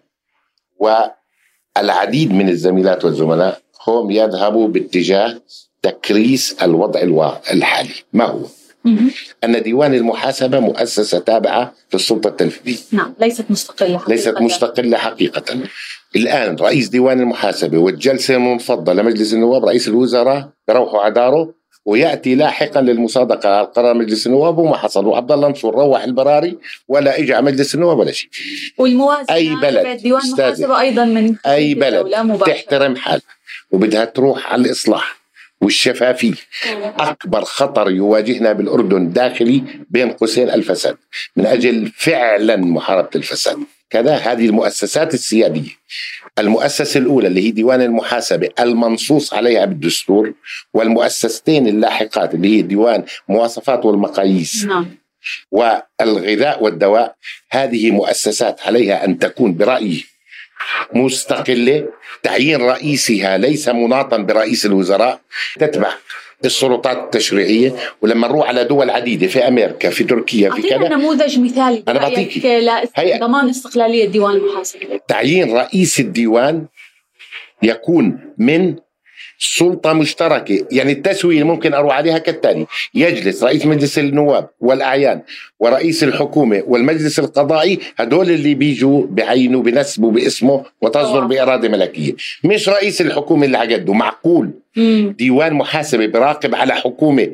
والعديد 1.76 2.32
من 2.32 2.48
الزميلات 2.48 3.04
والزملاء 3.04 3.60
هم 3.86 4.10
يذهبوا 4.10 4.68
باتجاه 4.68 5.40
تكريس 5.82 6.56
الوضع 6.62 7.00
الحالي. 7.52 7.94
ما 8.12 8.24
هو. 8.24 8.46
أن 9.44 9.62
ديوان 9.62 9.94
المحاسبة 9.94 10.60
مؤسسة 10.60 11.18
تابعة 11.18 11.74
للسلطة 11.94 12.28
التنفيذية. 12.28 12.78
نعم 12.92 13.14
ليست 13.20 13.44
مستقلة 13.50 13.98
حقيقة. 13.98 14.10
ليست 14.10 14.40
مستقلة 14.40 14.98
حقيقة. 14.98 15.44
الآن 16.16 16.56
رئيس 16.56 16.88
ديوان 16.88 17.20
المحاسبة 17.20 17.78
والجلسة 17.78 18.34
المنفضه 18.34 18.92
لمجلس 18.92 19.34
النواب 19.34 19.64
رئيس 19.64 19.88
الوزراء 19.88 20.48
يروحوا 20.68 21.00
على 21.00 21.14
داره 21.14 21.54
ويأتي 21.84 22.34
لاحقا 22.34 22.80
للمصادقة 22.80 23.48
على 23.48 23.66
قرار 23.66 23.94
مجلس 23.94 24.26
النواب 24.26 24.58
وما 24.58 24.76
حصل. 24.76 25.06
وعبد 25.06 25.32
الله 25.32 25.48
منصور 25.48 25.74
روح 25.74 26.02
البراري 26.04 26.58
ولا 26.88 27.18
اجى 27.18 27.34
على 27.34 27.46
مجلس 27.46 27.74
النواب 27.74 27.98
ولا 27.98 28.12
شيء. 28.12 28.30
والموازنة 28.78 29.36
أي 29.36 29.54
بلد، 29.54 30.02
ديوان 30.02 30.22
أستاذي. 30.22 30.42
المحاسبة 30.42 30.80
أيضا 30.80 31.04
من 31.04 31.34
أي 31.46 31.74
بلد. 31.74 32.38
تحترم 32.46 32.96
حالها 32.96 33.22
وبدها 33.70 34.04
تروح 34.04 34.52
على 34.52 34.62
الإصلاح. 34.62 35.18
والشفافيه 35.60 36.34
أكبر 36.98 37.44
خطر 37.44 37.90
يواجهنا 37.90 38.52
بالأردن 38.52 39.12
داخلي 39.12 39.62
بين 39.90 40.10
قوسين 40.10 40.50
الفساد 40.50 40.96
من 41.36 41.46
أجل 41.46 41.92
فعلا 41.96 42.56
محاربة 42.56 43.10
الفساد. 43.16 43.58
كذا 43.90 44.14
هذه 44.16 44.46
المؤسسات 44.46 45.14
السيادية. 45.14 45.70
المؤسسة 46.38 46.98
الأولى 47.00 47.28
اللي 47.28 47.46
هي 47.46 47.50
ديوان 47.50 47.82
المحاسبة 47.82 48.48
المنصوص 48.60 49.34
عليها 49.34 49.64
بالدستور 49.64 50.32
والمؤسستين 50.74 51.68
اللاحقات 51.68 52.34
اللي 52.34 52.56
هي 52.56 52.62
ديوان 52.62 53.04
مواصفات 53.28 53.84
والمقاييس. 53.84 54.64
نعم. 54.64 54.86
والغذاء 55.50 56.64
والدواء 56.64 57.14
هذه 57.50 57.90
مؤسسات 57.90 58.60
عليها 58.60 59.04
أن 59.04 59.18
تكون 59.18 59.56
برأيي. 59.56 60.04
مستقلة. 60.94 61.88
تعيين 62.22 62.60
رئيسها 62.62 63.38
ليس 63.38 63.68
مناطا 63.68 64.16
برئيس 64.16 64.66
الوزراء. 64.66 65.20
تتبع 65.58 65.90
السلطات 66.44 66.96
التشريعية. 66.96 67.76
ولما 68.02 68.28
نروح 68.28 68.48
على 68.48 68.64
دول 68.64 68.90
عديدة 68.90 69.26
في 69.26 69.48
أمريكا 69.48 69.90
في 69.90 70.04
تركيا 70.04 70.50
في 70.50 70.62
كذا. 70.62 70.88
نموذج 70.88 71.38
مثالي. 71.38 71.82
أنا 71.88 71.98
برأيك 71.98 72.18
بعطيكي. 72.18 72.70
هيئة. 72.96 73.16
لضمان 73.16 73.48
استقلالية 73.48 74.04
ديوان 74.04 74.36
المحاسبة 74.36 75.00
تعيين 75.08 75.56
رئيس 75.56 76.00
الديوان 76.00 76.66
يكون 77.62 78.34
من 78.38 78.76
سلطة 79.38 79.92
مشتركة 79.92 80.66
يعني 80.70 80.92
التسوية 80.92 81.42
ممكن 81.42 81.74
أروح 81.74 81.96
عليها 81.96 82.18
كالتالي. 82.18 82.66
يجلس 82.94 83.44
رئيس 83.44 83.66
مجلس 83.66 83.98
النواب 83.98 84.48
والأعيان 84.60 85.22
ورئيس 85.60 86.04
الحكومة 86.04 86.62
والمجلس 86.66 87.18
القضائي 87.18 87.78
هدول 87.96 88.30
اللي 88.30 88.54
بيجوا 88.54 89.06
بعينوا 89.06 89.62
بنسبوا 89.62 90.10
باسمه 90.10 90.64
وتصدر. 90.82 91.24
بإرادة 91.24 91.68
ملكية. 91.68 92.12
مش 92.44 92.68
رئيس 92.68 93.00
الحكومة 93.00 93.46
اللي 93.46 93.58
عقده 93.58 93.92
معقول. 93.92 94.50
ديوان 95.18 95.54
محاسبة 95.54 96.06
براقب 96.06 96.54
على 96.54 96.74
حكومة. 96.74 97.28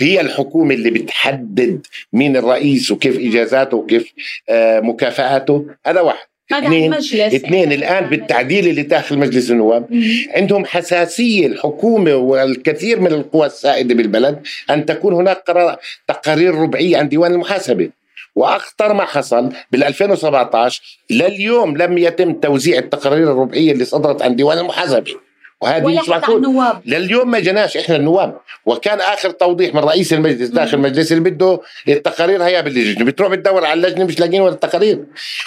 هي 0.00 0.20
الحكومة 0.20 0.74
اللي 0.74 0.90
بتحدد 0.90 1.86
مين 2.12 2.36
الرئيس 2.36 2.90
وكيف 2.90 3.18
إجازاته 3.18 3.76
وكيف 3.76 4.12
آه 4.48 4.80
مكافآته. 4.80 5.66
هذا 5.86 6.00
واحد. 6.00 6.26
اثنين 6.52 6.92
المجلس 6.92 7.34
اثنين 7.34 7.72
الآن 7.72 8.10
بالتعديل 8.10 8.68
اللي 8.68 8.82
داخل 8.82 9.18
مجلس 9.18 9.50
النواب. 9.50 9.86
عندهم 10.34 10.64
حساسية 10.64 11.46
الحكومة 11.46 12.14
والكثير 12.14 13.00
من 13.00 13.12
القوى 13.12 13.46
السائدة 13.46 13.94
بالبلد 13.94 14.40
أن 14.70 14.86
تكون 14.86 15.14
هناك 15.14 15.36
قرار 15.36 15.76
تقارير 16.08 16.54
ربعية 16.54 16.96
عن 16.96 17.08
ديوان 17.08 17.32
المحاسبة. 17.32 17.90
وأخطر 18.34 18.92
ما 18.92 19.04
حصل 19.04 19.52
بال 19.72 19.84
2017 19.84 20.82
لليوم 21.10 21.76
لم 21.76 21.98
يتم 21.98 22.32
توزيع 22.32 22.78
التقارير 22.78 23.32
الربعية 23.32 23.72
اللي 23.72 23.84
صدرت 23.84 24.22
عن 24.22 24.36
ديوان 24.36 24.58
المحاسبة. 24.58 25.25
وهذه 25.60 25.82
مش 26.00 26.08
معقول 26.08 26.42
لليوم 26.86 27.30
ما 27.30 27.38
جناش 27.40 27.76
إحنا 27.76 27.96
النواب. 27.96 28.38
وكان 28.66 29.00
آخر 29.00 29.30
توضيح 29.30 29.74
من 29.74 29.80
رئيس 29.80 30.12
المجلس 30.12 30.48
داخل 30.48 30.76
المجلس 30.76 31.12
اللي 31.12 31.30
بده 31.30 31.60
التقارير 31.88 32.42
هيا 32.42 32.60
باللجنه 32.60 33.04
بتروح 33.04 33.30
بتدور 33.30 33.64
على 33.64 33.86
اللجنة 33.86 34.04
مش 34.04 34.20
لاقيين 34.20 34.40
ولا 34.40 34.52
التقارير 34.54 35.04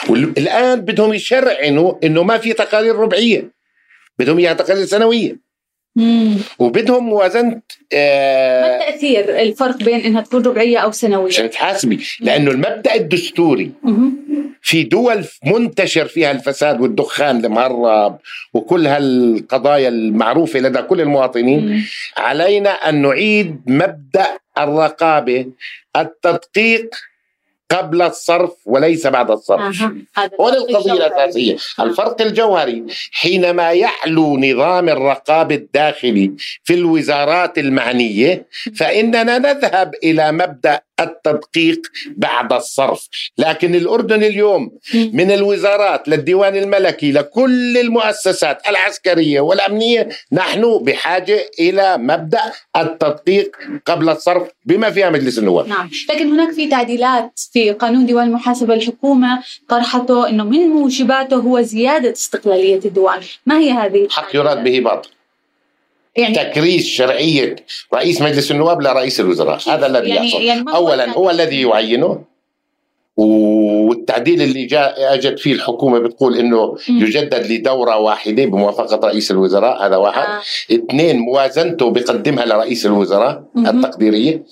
والان 0.09 0.81
بدهم 0.81 1.13
يشرعنوا 1.13 1.93
إنه 2.03 2.23
ما 2.23 2.37
في 2.37 2.53
تقارير 2.53 2.95
ربعية. 2.95 3.51
بدهم 4.19 4.37
إياها 4.37 4.53
تقارير 4.53 4.85
سنوية. 4.85 5.48
وبدهم 6.59 7.03
موازنه 7.03 7.49
ما 7.49 7.62
آه 7.93 8.75
التأثير 8.75 9.39
الفرق 9.41 9.77
بين 9.77 9.99
إنها 9.99 10.21
تكون 10.21 10.45
ربعية 10.45 10.77
أو 10.77 10.91
سنوية؟ 10.91 11.27
عشان 11.27 11.49
تحاسبي 11.49 11.99
لأنه 12.21 12.51
المبدأ 12.51 12.95
الدستوري. 12.95 13.71
في 14.62 14.83
دول 14.83 15.25
منتشر 15.45 16.05
فيها 16.05 16.31
الفساد 16.31 16.81
والدخان 16.81 17.45
المهرب 17.45 18.19
وكل 18.53 18.88
هالقضايا 18.88 19.88
المعروفة 19.89 20.59
لدى 20.59 20.81
كل 20.81 21.01
المواطنين 21.01 21.65
مم. 21.69 21.83
علينا 22.17 22.69
أن 22.69 23.01
نعيد 23.01 23.62
مبدأ 23.67 24.27
الرقابة 24.57 25.45
التدقيق 25.95 26.89
قبل 27.71 28.01
الصرف 28.01 28.51
وليس 28.65 29.08
بعد 29.08 29.32
الصرف. 29.32 29.82
هون 30.41 30.53
القضية. 30.53 30.93
الأساسية. 30.93 31.58
الفرق 31.79 32.21
الجوهري 32.21 32.84
حينما 33.12 33.71
يعلو 33.71 34.38
نظام 34.38 34.89
الرقابة 34.89 35.55
الداخلي 35.55 36.32
في 36.63 36.73
الوزارات 36.73 37.58
المعنية 37.58 38.47
فإننا 38.75 39.38
نذهب 39.38 39.95
إلى 40.03 40.32
مبدأ 40.32 40.82
التدقيق 40.99 41.82
بعد 42.17 42.53
الصرف. 42.53 43.08
لكن 43.38 43.75
الأردن 43.75 44.23
اليوم. 44.23 44.71
من 44.93 45.32
الوزارات 45.32 46.08
للديوان 46.08 46.55
الملكي 46.55 47.12
لكل 47.12 47.77
المؤسسات 47.77 48.69
العسكرية 48.69 49.39
والأمنية 49.41 50.10
نحن 50.32 50.79
بحاجة 50.82 51.49
إلى 51.60 51.97
مبدأ 51.97 52.41
التدقيق 52.77 53.58
قبل 53.86 54.10
الصرف 54.10 54.47
بما 54.65 54.89
فيها 54.91 55.10
مجلس 55.10 55.39
النواب. 55.39 55.67
نعم. 55.67 55.89
لكن 56.10 56.27
هناك 56.32 56.53
في 56.53 56.67
تعديلات 56.67 57.39
في 57.53 57.58
قانون 57.79 58.05
ديوان 58.05 58.27
المحاسبة 58.27 58.73
الحكومة 58.73 59.39
طرحته 59.69 60.29
أنه 60.29 60.43
من 60.43 60.59
موجباته 60.67 61.35
هو 61.35 61.61
زيادة 61.61 62.11
استقلالية 62.11 62.79
الديوان 62.85 63.19
ما 63.45 63.59
هي 63.59 63.71
هذه 63.71 64.07
حق 64.11 64.35
يراد 64.35 64.63
به 64.63 64.79
باطل 64.79 65.09
يعني 66.15 66.35
تكريس 66.35 66.85
شرعية 66.87 67.55
رئيس 67.93 68.21
مجلس 68.21 68.51
النواب 68.51 68.81
لرئيس 68.81 69.19
الوزراء 69.19 69.59
هذا 69.69 69.85
الذي 69.85 70.09
يعني- 70.09 70.27
يحصل 70.27 70.41
يعني 70.41 70.65
أولا؟ 70.75 71.09
هو 71.09 71.29
الذي 71.29 71.61
يعينه 71.61 72.21
والتعديل 73.17 74.41
اللي 74.41 74.65
جاء 74.65 75.13
اجت 75.13 75.39
فيه 75.39 75.53
الحكومة 75.53 75.99
بتقول 75.99 76.37
إنه 76.37 76.75
مم. 76.89 76.97
يجدد 77.03 77.51
لدورة 77.51 77.97
واحدة 77.97 78.45
بموافقة 78.45 79.07
رئيس 79.07 79.31
الوزراء 79.31 79.85
هذا 79.85 79.95
واحد 79.95 80.23
آه. 80.27 80.41
اثنين 80.75 81.19
موازنته 81.19 81.89
بقدمها 81.91 82.45
لرئيس 82.45 82.85
الوزراء 82.85 83.43
مهم. 83.55 83.67
التقديرية 83.85 84.43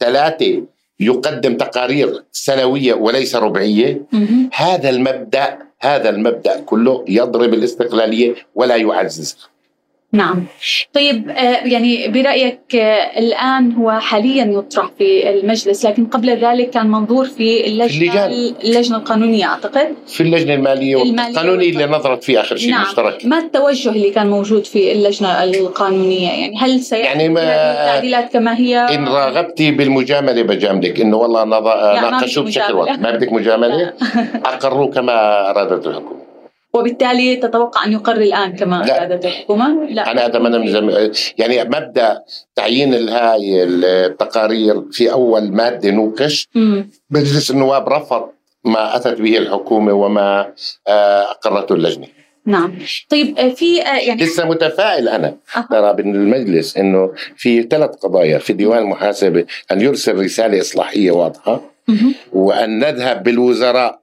ثلاثة 0.00 0.62
يقدم 1.00 1.56
تقارير 1.56 2.22
سنوية 2.32 2.94
وليس 2.94 3.36
ربعية. 3.36 4.02
هذا 4.54 4.90
المبدأ 4.90 5.58
هذا 5.80 6.08
المبدأ 6.08 6.60
كله 6.60 7.04
يضرب 7.08 7.54
الاستقلالية 7.54 8.34
ولا 8.54 8.76
يعززها 8.76 9.55
نعم. 10.12 10.44
طيب 10.94 11.30
آه، 11.30 11.66
يعني 11.66 12.08
برأيك 12.08 12.76
آه، 12.76 13.18
الآن 13.18 13.72
هو 13.72 13.90
حاليا 13.90 14.44
يطرح 14.44 14.90
في 14.98 15.30
المجلس 15.30 15.86
لكن 15.86 16.06
قبل 16.06 16.30
ذلك 16.30 16.70
كان 16.70 16.90
منظور 16.90 17.24
في 17.24 17.66
اللجنة 17.66 18.02
اللجان. 18.02 18.54
اللجنة 18.64 18.96
القانونية 18.96 19.44
أعتقد؟ 19.46 19.88
في 20.06 20.22
اللجنة 20.22 20.54
المالية 20.54 21.02
المالية 21.02 21.26
والقانوني 21.26 21.68
اللي. 21.68 21.86
نظرت 21.86 22.24
فيه 22.24 22.40
آخر 22.40 22.56
شيء 22.56 22.70
نعم. 22.70 22.82
مشترك. 22.82 23.26
ما 23.26 23.38
التوجه 23.38 23.88
اللي 23.88 24.10
كان 24.10 24.30
موجود 24.30 24.64
في 24.64 24.92
اللجنة 24.92 25.44
القانونية؟ 25.44 26.28
يعني 26.28 26.58
هل 26.58 26.80
سيأتي 26.80 27.04
يعني 27.04 27.26
التعديلات 27.26 28.32
كما 28.32 28.58
هي؟ 28.58 28.78
إن 28.78 29.08
راغبتي 29.08 29.70
بالمجاملة 29.70 30.42
بجاملك 30.42 31.00
إنه 31.00 31.16
والله 31.16 31.44
ما 31.44 31.60
ناقشوه 32.10 32.44
بشكل 32.44 32.62
مجاملة. 32.64 32.80
واضح. 32.80 32.98
ما 32.98 33.10
بدك 33.10 33.32
مجاملة 33.32 33.92
أقروه 34.44 34.90
كما 34.90 35.50
ارادت 35.50 35.86
الحكومة 35.86 36.25
وبالتالي 36.76 37.36
تتوقع 37.36 37.84
أن 37.84 37.92
يقر 37.92 38.16
الآن 38.16 38.56
كما 38.56 38.76
لا. 38.86 38.98
أرادت 39.06 39.24
الحكومة 39.24 39.84
لا 39.90 40.10
أنا 40.10 40.26
هذا 40.26 40.38
من 40.38 40.60
مزم... 40.60 41.10
يعني 41.38 41.64
مبدأ 41.64 42.22
تعيين 42.54 42.94
الهاي 42.94 43.64
التقارير 43.64 44.82
في 44.92 45.12
أول 45.12 45.52
مادة 45.52 45.90
نوقش. 45.90 46.48
مجلس 47.10 47.50
النواب 47.50 47.88
رفض 47.88 48.28
ما 48.64 48.96
أتت 48.96 49.20
به 49.20 49.38
الحكومة 49.38 49.92
وما 49.92 50.52
آه، 50.88 51.22
أقرته 51.30 51.74
اللجنة 51.74 52.06
نعم 52.46 52.78
طيب 53.08 53.38
آه، 53.38 53.48
في 53.48 53.82
آه، 53.82 53.96
يعني 53.98 54.22
لسه 54.24 54.44
متفائل 54.48 55.08
أنا 55.08 55.36
أها. 55.56 55.68
ترى 55.70 55.92
بالمجلس 55.92 56.76
إنه 56.76 57.12
في 57.36 57.62
ثلاث 57.62 57.90
قضايا 57.90 58.38
في 58.38 58.52
ديوان 58.52 58.78
المحاسبة 58.78 59.44
أن 59.72 59.80
يرسل 59.80 60.24
رسالة 60.24 60.60
إصلاحية 60.60 61.10
واضحة. 61.10 61.60
وأن 62.32 62.78
نذهب 62.78 63.22
بالوزراء 63.22 64.00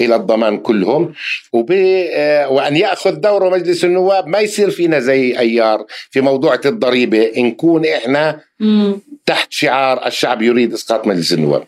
إلى 0.00 0.16
الضمان 0.16 0.58
كلهم 0.58 1.12
وب... 1.52 1.72
آه، 1.72 2.48
وأن 2.48 2.76
يأخذ 2.76 3.14
دورة 3.14 3.48
مجلس 3.48 3.84
النواب 3.84 4.26
ما 4.26 4.38
يصير 4.38 4.70
فينا 4.70 5.00
زي 5.00 5.38
أيار 5.38 5.86
في 6.10 6.20
موضوع 6.20 6.58
الضريبة 6.66 7.32
نكون 7.36 7.86
إحنا 7.86 8.40
مم. 8.60 9.00
تحت 9.26 9.52
شعار 9.52 10.06
الشعب 10.06 10.42
يريد 10.42 10.72
إسقاط 10.72 11.06
مجلس 11.06 11.32
النواب 11.32 11.64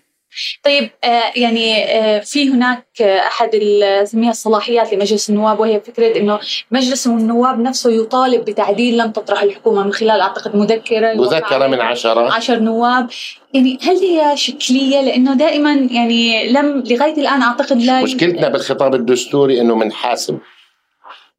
طيب 0.65 0.91
آه، 1.05 1.23
يعني 1.37 1.85
آه، 1.85 2.21
في 2.21 2.51
هناك 2.51 2.87
آه، 3.01 3.19
أحد 3.19 3.57
نسميها 4.03 4.31
الصلاحيات 4.31 4.93
لمجلس 4.93 5.31
النواب 5.31 5.61
وهي 5.61 5.81
فكرة 5.81 6.17
إنه 6.17 6.41
مجلس 6.71 7.07
النواب 7.07 7.61
نفسه 7.61 7.91
يطالب 7.91 8.45
بتعديل 8.45 8.99
لم 8.99 9.11
تطرح 9.11 9.43
الحكومة 9.43 9.83
من 9.83 9.93
خلال 9.93 10.21
أعتقد 10.21 10.57
مذكرة 10.57 11.15
مذكرة 11.15 11.67
من 11.67 11.81
عشرة. 11.81 12.33
عشر 12.33 12.59
نواب. 12.59 13.09
يعني 13.55 13.79
هل 13.83 13.97
هي 13.97 14.37
شكلية؟ 14.37 15.01
لأنه 15.01 15.35
دائما 15.35 15.73
يعني 15.73 16.53
لم 16.53 16.85
لغاية 16.87 17.17
الآن 17.21 17.43
أعتقد 17.43 17.83
لا 17.83 18.03
مشكلتنا 18.03 18.49
بالخطاب 18.49 18.95
الدستوري 18.95 19.61
إنه 19.61 19.75
منحاسب. 19.75 20.39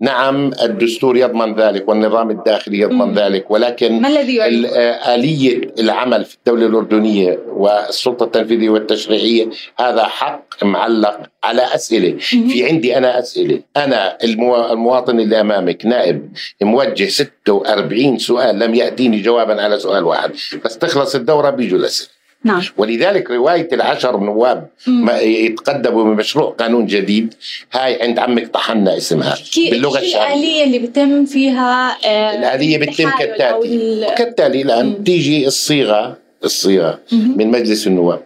نعم 0.02 0.52
الدستور 0.64 1.18
يضمن 1.18 1.56
ذلك 1.56 1.90
والنظام 1.90 2.30
الداخلي 2.32 2.80
يضمن 2.80 3.06
مم. 3.06 3.14
ذلك 3.14 3.52
ولكن 3.52 4.02
ما 4.02 4.08
الذي 4.08 4.42
آه، 4.44 5.16
آلية 5.16 5.62
العمل 5.80 6.26
في 6.26 6.36
الدولة 6.36 6.66
الأردنية 6.66 7.40
والسلطة 7.48 8.24
التنفيذية 8.24 8.70
والتشريعية 8.70 9.50
هذا 9.80 10.04
حق 10.04 10.64
معلق 10.64 11.20
على 11.44 11.62
أسئلة. 11.76 12.18
في 12.20 12.66
عندي 12.66 12.98
أنا 12.98 13.20
أسئلة. 13.20 13.62
أنا 13.78 14.18
المو- 14.24 14.72
المواطن 14.72 15.20
اللي 15.20 15.42
أمامك 15.42 15.86
نائب 15.86 16.30
موجه 16.62 17.06
46 17.08 18.18
سؤال 18.18 18.60
لم 18.60 18.76
يأتيني 18.76 19.22
جوابا 19.22 19.62
على 19.62 19.80
سؤال 19.80 20.04
واحد. 20.04 20.32
بس 20.66 20.78
تخلص 20.78 21.16
الدورة 21.16 21.50
بيجوا 21.50 21.80
الأسئلة. 21.80 22.17
نعم 22.48 22.62
ولذلك 22.78 23.32
رواية 23.32 23.68
العشر 23.74 24.18
نواب. 24.20 24.68
ما 24.88 25.20
يتقدموا 25.20 26.04
بمشروع 26.04 26.50
قانون 26.50 26.86
جديد 26.86 27.34
هاي 27.74 28.02
عند 28.02 28.20
عمك 28.20 28.48
طحنا 28.48 28.98
اسمها 28.98 29.36
كي- 29.54 29.70
باللغة 29.70 30.00
الشعبية 30.00 30.34
الآلية 30.34 30.64
اللي 30.64 30.80
بتم 30.80 31.26
فيها 31.26 31.98
آه، 32.06 32.40
الآلية 32.40 32.78
بتتم 32.78 33.08
أو 33.10 33.18
كالتالي 33.18 33.76
ال- 33.76 34.16
كالتالي. 34.16 34.62
الآن 34.62 35.04
تيجي 35.04 35.48
الصيغة 35.48 36.18
الصيغة. 36.44 37.00
من 37.12 37.48
مجلس 37.52 37.88
النواب 37.88 38.22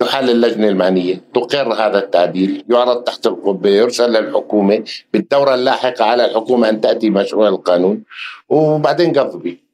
تحل 0.00 0.30
اللجنة 0.30 0.68
المعنية 0.68 1.20
تقر 1.34 1.72
هذا 1.74 1.98
التعديل 1.98 2.64
يعرض 2.70 3.02
تحت 3.04 3.26
القبة 3.26 3.70
يرسل 3.70 4.12
للحكومة 4.12 4.82
بالدورة 5.12 5.54
اللاحقة 5.54 6.04
على 6.04 6.24
الحكومة 6.24 6.68
أن 6.68 6.80
تأتي 6.80 7.10
مشروع 7.10 7.48
القانون 7.48 8.02
وبعدين 8.48 9.12
قضبي. 9.12 9.67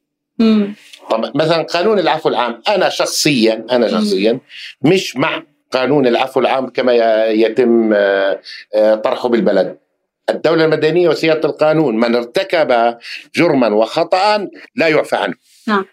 طب 1.09 1.31
مثلا 1.35 1.63
قانون 1.63 1.99
العفو 1.99 2.29
العام 2.29 2.61
أنا 2.69 2.89
شخصيا 2.89 3.65
أنا 3.71 3.87
شخصيا 3.87 4.39
مش 4.81 5.17
مع 5.17 5.43
قانون 5.71 6.07
العفو 6.07 6.39
العام 6.39 6.69
كما 6.69 6.93
يتم 7.25 7.93
آه، 7.93 8.41
آه، 8.75 8.95
طرحه 8.95 9.29
بالبلد 9.29 9.77
الدولة 10.29 10.65
المدنية 10.65 11.09
وسيادة 11.09 11.49
القانون 11.49 11.95
من 11.97 12.15
ارتكب 12.15 12.97
جرما 13.35 13.67
وخطأ 13.67 14.47
لا 14.75 14.87
يعفى 14.87 15.15
عنه 15.15 15.33
نعم 15.67 15.85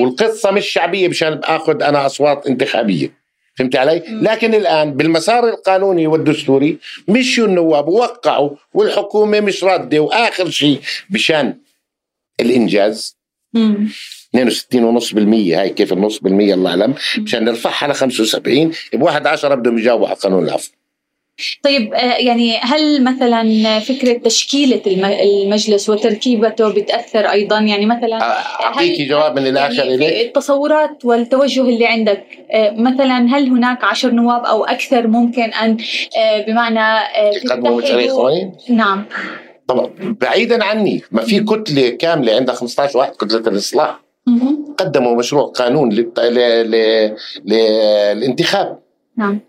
والقصة 0.00 0.50
مش 0.50 0.66
شعبية 0.66 1.08
مشان 1.08 1.40
آخذ 1.44 1.82
أنا 1.82 2.06
أصوات 2.06 2.46
انتخابية 2.46 3.18
فهمت 3.58 3.76
علي؟ 3.76 4.02
مم. 4.08 4.24
لكن 4.24 4.54
الآن 4.54 4.94
بالمسار 4.94 5.48
القانوني 5.48 6.06
والدستوري 6.06 6.78
مشوا 7.08 7.46
النواب 7.46 7.88
ووقعوا 7.88 8.50
والحكومة 8.74 9.40
مش 9.40 9.64
راده 9.64 10.00
وآخر 10.00 10.50
شيء 10.50 10.80
بشان 11.10 11.58
الإنجاز. 12.40 13.17
62.5% 13.56 15.18
هاي 15.58 15.68
كيف 15.70 15.92
النص 15.92 16.18
بالمية؟ 16.18 16.54
الله 16.54 16.70
اعلم 16.70 16.94
مشان 17.18 17.44
نرفعها 17.44 17.88
ل 17.88 17.94
75 17.94 18.72
بواحد 18.92 19.26
عشرة 19.26 19.54
بدهم 19.54 19.78
يجاوبوا 19.78 20.06
على 20.08 20.16
قانون 20.16 20.44
العفو 20.44 20.70
طيب 21.62 21.94
آه، 21.94 22.14
يعني 22.16 22.56
هل 22.58 23.04
مثلا 23.04 23.78
فكرة 23.80 24.18
تشكيلة 24.18 24.82
الم- 24.86 25.04
المجلس 25.44 25.88
وتركيبته 25.88 26.68
بتأثر 26.72 27.30
أيضا؟ 27.30 27.58
يعني 27.60 27.86
مثلا 27.86 28.18
اعطيكي 28.64 29.02
هل- 29.04 29.08
جواب 29.08 29.38
من 29.38 29.46
الآخر 29.46 29.84
يعني 29.84 30.22
التصورات 30.22 31.04
والتوجه 31.04 31.60
اللي 31.60 31.86
عندك 31.86 32.24
آه، 32.52 32.70
مثلا 32.70 33.26
هل 33.36 33.48
هناك 33.48 33.84
عشر 33.84 34.10
نواب 34.10 34.44
أو 34.44 34.64
أكثر 34.64 35.06
ممكن 35.06 35.42
أن 35.42 35.76
آه، 36.18 36.40
بمعنى 36.46 37.04
يقدموا 37.44 37.82
مشاريع 37.82 38.12
قوانين 38.12 38.52
نعم. 38.68 39.04
طبعا 39.68 39.90
بعيدا 40.20 40.64
عني. 40.64 41.02
ما 41.10 41.22
في 41.22 41.40
كتلة 41.40 41.88
كاملة 41.88 42.34
عندها 42.36 42.54
15 42.54 42.98
واحد 42.98 43.12
كتلة 43.12 43.38
الإصلاح. 43.52 44.00
قدموا 44.78 45.16
مشروع 45.16 45.46
قانون 45.46 45.92
للت... 45.92 46.20
ل... 46.20 46.34
ل... 46.70 46.76
للانتخاب. 47.44 48.78
نعم. 49.16 49.40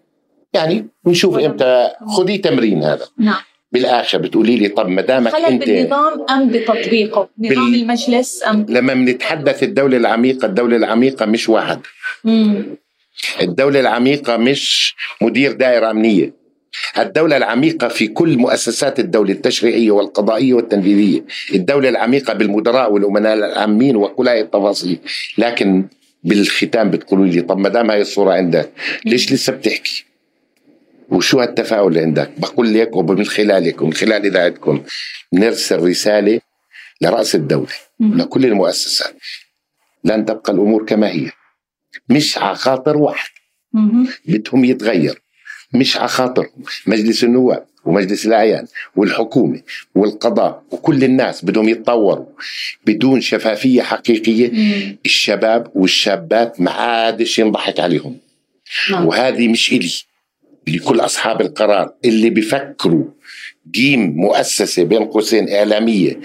يعني 0.53 0.87
نشوف 1.07 1.39
إمتى. 1.39 1.89
خذي 2.17 2.37
تمرين 2.37 2.83
هذا. 2.83 3.05
نعم. 3.17 3.41
بالآخر 3.71 4.17
بتقولي 4.17 4.55
لي 4.55 4.67
طب 4.67 4.87
ما 4.87 5.01
دامك 5.01 5.35
أنت 5.35 5.63
بالنظام 5.63 6.25
أم 6.29 6.49
بتطبيقه؟ 6.49 7.29
نظام 7.39 7.71
بال- 7.71 7.81
المجلس 7.81 8.43
أم؟ 8.47 8.65
لما 8.69 8.93
بنتحدث 8.93 9.63
الدولة 9.63 9.97
العميقة 9.97 10.45
الدولة 10.45 10.75
العميقة 10.77 11.25
مش 11.25 11.49
واحد. 11.49 11.79
مم. 12.23 12.65
الدولة 13.41 13.79
العميقة 13.79 14.37
مش 14.37 14.95
مدير 15.21 15.51
دائرة 15.51 15.91
أمنية. 15.91 16.33
الدولة 16.97 17.37
العميقة 17.37 17.87
في 17.87 18.07
كل 18.07 18.37
مؤسسات 18.37 18.99
الدولة 18.99 19.31
التشريعية 19.31 19.91
والقضائية 19.91 20.53
والتنفيذية. 20.53 21.25
الدولة 21.53 21.89
العميقة 21.89 22.33
بالمدراء 22.33 22.91
والأمناء 22.93 23.33
العامين 23.33 23.95
وكل 23.95 24.27
هاي 24.27 24.41
التفاصيل. 24.41 24.99
لكن 25.37 25.85
بالختام 26.23 26.91
بتقولوا 26.91 27.25
لي 27.25 27.41
طب 27.41 27.57
ما 27.57 27.69
دام 27.69 27.91
هاي 27.91 28.01
الصورة 28.01 28.33
عندك 28.33 28.71
ليش 29.05 29.31
لسه 29.33 29.53
بتحكي؟ 29.53 30.05
وشو 31.09 31.39
هالتفاؤل 31.39 31.87
اللي 31.87 32.01
عندك؟ 32.01 32.31
بقول 32.37 32.73
لك 32.73 32.95
ومن 32.95 33.25
خلالك 33.25 33.81
ومن 33.81 33.93
خلال 33.93 34.25
إذاعتكم 34.25 34.83
نرسل 35.33 35.79
رسالة 35.83 36.39
لرأس 37.01 37.35
الدولة. 37.35 37.73
لكل 37.99 38.45
المؤسسات. 38.45 39.15
لن 40.03 40.25
تبقى 40.25 40.53
الأمور 40.53 40.85
كما 40.85 41.07
هي. 41.11 41.31
مش 42.09 42.37
على 42.37 42.55
خاطر 42.55 42.97
واحد. 42.97 43.29
بدهم 44.25 44.65
يتغير 44.65 45.21
مش 45.73 45.97
على 45.97 46.07
خاطرهم 46.07 46.63
مجلس 46.87 47.23
النواب 47.23 47.65
ومجلس 47.85 48.25
الأعيان 48.25 48.65
والحكومة 48.95 49.61
والقضاء 49.95 50.63
وكل 50.71 51.03
الناس 51.03 51.45
بدهم 51.45 51.69
يتطوروا 51.69 52.25
بدون 52.85 53.21
شفافية 53.21 53.81
حقيقية 53.81 54.51
مم. 54.51 54.97
الشباب 55.05 55.71
والشابات 55.75 56.61
ما 56.61 56.71
عادش 56.71 57.39
ينضحك 57.39 57.79
عليهم 57.79 58.17
نعم. 58.91 59.05
وهذه 59.05 59.47
مش 59.47 59.71
إلي 59.71 59.91
لكل 60.67 60.99
أصحاب 60.99 61.41
القرار 61.41 61.93
اللي 62.05 62.29
بيفكروا 62.29 63.05
جيم 63.71 64.13
مؤسسة 64.15 64.83
بين 64.83 65.05
قوسين 65.05 65.49
إعلامية 65.49 66.19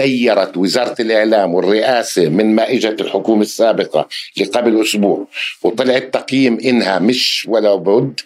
ديرت 0.00 0.56
وزارة 0.56 0.96
الإعلام 1.02 1.54
والرئاسة 1.54 2.28
من 2.28 2.54
ما 2.54 2.70
إجت 2.72 3.00
الحكومة 3.00 3.42
السابقة 3.42 4.08
لقبل 4.36 4.82
أسبوع 4.82 5.26
وطلعت 5.62 6.14
تقييم 6.14 6.58
إنها 6.64 6.98
مش 6.98 7.46
ولا 7.48 7.74
بد. 7.74 8.20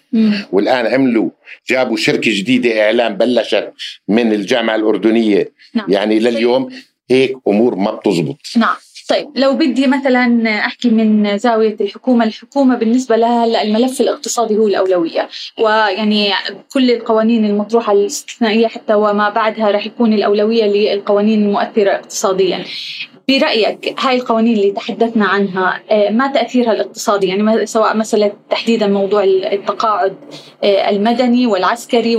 والآن 0.52 0.86
عملوا 0.86 1.30
جابوا 1.68 1.96
شركة 1.96 2.30
جديدة 2.38 2.84
إعلام 2.84 3.14
بلشت 3.14 3.72
من 4.08 4.32
الجامعة 4.32 4.76
الأردنية 4.76 5.52
نعم. 5.74 5.92
يعني 5.92 6.18
لليوم 6.18 6.70
هيك 7.10 7.36
أمور 7.48 7.74
ما 7.74 7.90
بتزبط 7.90 8.38
نعم 8.56 8.76
طيب 9.08 9.30
لو 9.36 9.54
بدي 9.54 9.86
مثلا 9.86 10.50
أحكي 10.58 10.90
من 10.90 11.38
زاوية 11.38 11.76
الحكومة، 11.80 12.24
الحكومة 12.24 12.76
بالنسبة 12.76 13.16
لها 13.16 13.62
الملف 13.62 14.00
الاقتصادي 14.00 14.56
هو 14.56 14.68
الأولوية، 14.68 15.28
ويعني 15.58 16.32
كل 16.72 16.90
القوانين 16.90 17.44
المطروحة 17.44 17.92
الاستثنائية 17.92 18.66
حتى 18.66 18.94
وما 18.94 19.28
بعدها 19.28 19.70
راح 19.70 19.86
يكون 19.86 20.12
الأولوية 20.12 20.64
للقوانين 20.64 21.42
المؤثرة 21.42 21.90
اقتصاديا. 21.90 22.64
برأيك 23.28 23.94
هاي 24.00 24.16
القوانين 24.16 24.56
اللي 24.56 24.70
تحدثنا 24.70 25.24
عنها 25.24 25.80
آه، 25.90 26.10
ما 26.10 26.26
تأثيرها 26.32 26.72
الاقتصادي؟ 26.72 27.26
يعني 27.26 27.66
سواء 27.66 27.96
مساله 27.96 28.32
تحديدا 28.50 28.86
موضوع 28.86 29.24
التقاعد 29.24 30.14
آه، 30.64 30.90
المدني 30.90 31.46
والعسكري 31.46 32.16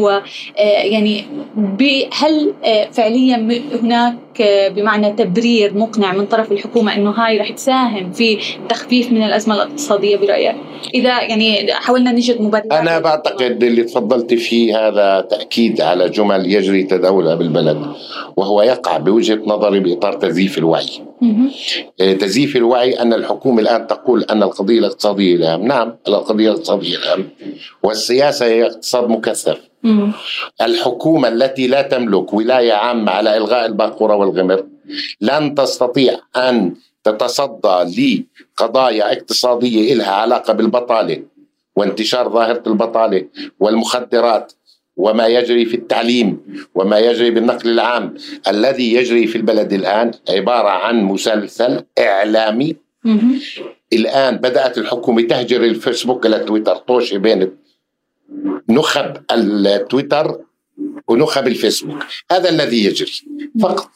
هل 2.14 2.54
آه، 2.66 2.86
فعليا 2.92 3.38
م- 3.38 3.62
هناك 3.84 4.16
آه، 4.42 4.68
بمعنى 4.68 5.12
تبرير 5.12 5.78
مقنع 5.78 6.14
من 6.14 6.26
طرف 6.26 6.52
الحكومة 6.52 6.96
إنه 6.96 7.10
هاي 7.12 7.38
رح 7.38 7.52
تساهم 7.52 8.12
في 8.12 8.38
تخفيف 8.70 9.12
من 9.12 9.24
الأزمة 9.24 9.56
الاقتصادية 9.56 10.18
برأيك؟ 10.18 10.56
إذا 10.94 11.22
يعني 11.22 11.74
حاولنا 11.74 12.12
نجد 12.12 12.42
مبررات. 12.42 12.72
أنا 12.74 13.00
بعتقد 13.00 13.64
اللي 13.64 13.84
تفضلت 13.84 14.34
فيه 14.34 14.88
هذا 14.88 15.28
تأكيد 15.30 15.82
على 15.82 16.10
جمل 16.10 16.54
يجري 16.54 16.84
تداولها 16.84 17.36
بالبلد 17.36 17.86
وهو 18.38 18.62
يقع 18.62 18.98
بوجهة 18.98 19.40
نظري 19.46 19.80
بإطار 19.80 20.14
تزييف 20.14 20.58
الوعي. 20.58 20.86
آه، 22.02 22.14
تزييف 22.14 22.56
الوعي 22.56 22.94
أن 23.02 23.14
الحكومة 23.14 23.62
الآن 23.62 23.88
تقول 23.88 24.24
أن 24.24 24.44
القضية 24.44 24.80
الاقتصادية 24.80 25.36
الأهم 25.36 25.68
نعم 25.68 25.96
القضية 26.08 26.50
الاقتصادية 26.50 26.98
الأهم 26.98 27.30
والسياسة 27.84 28.46
هي 28.46 28.66
اقتصاد 28.66 29.10
مكثف. 29.10 29.58
الحكومة 30.62 31.28
التي 31.28 31.68
لا 31.68 31.82
تملك 31.82 32.34
ولاية 32.34 32.74
عامة 32.74 33.12
على 33.12 33.38
إلغاء 33.38 33.66
الباقورة 33.66 34.16
والغمر 34.16 34.66
لن 35.22 35.56
تستطيع 35.56 36.20
أن 36.36 36.76
تتصدى 37.04 38.24
لقضايا 38.60 39.14
اقتصادية 39.14 39.94
إلها 39.94 40.12
علاقة 40.12 40.54
بالبطالة 40.54 41.24
وانتشار 41.76 42.30
ظاهرة 42.30 42.64
البطالة 42.68 43.26
والمخدرات 43.60 44.54
وما 44.98 45.28
يجري 45.28 45.66
في 45.66 45.76
التعليم 45.76 46.38
وما 46.76 47.00
يجري 47.00 47.32
بالنقل 47.32 47.70
العام. 47.70 48.14
الذي 48.48 48.94
يجري 48.94 49.28
في 49.28 49.38
البلد 49.38 49.74
الآن 49.74 50.12
عبارة 50.30 50.70
عن 50.70 51.04
مسلسل 51.04 51.84
إعلامي. 52.00 52.76
مم. 53.04 53.40
الآن 53.94 54.38
بدأت 54.38 54.78
الحكومة 54.78 55.22
تهجر 55.22 55.64
الفيسبوك 55.64 56.26
إلى 56.26 56.40
تويتر 56.40 56.76
طوشة 56.76 57.18
بين 57.18 57.52
نخب 58.70 59.18
التويتر 59.32 60.40
ونخب 61.08 61.48
الفيسبوك. 61.48 62.04
هذا 62.32 62.50
الذي 62.50 62.86
يجري 62.86 63.12
فقط. 63.62 63.90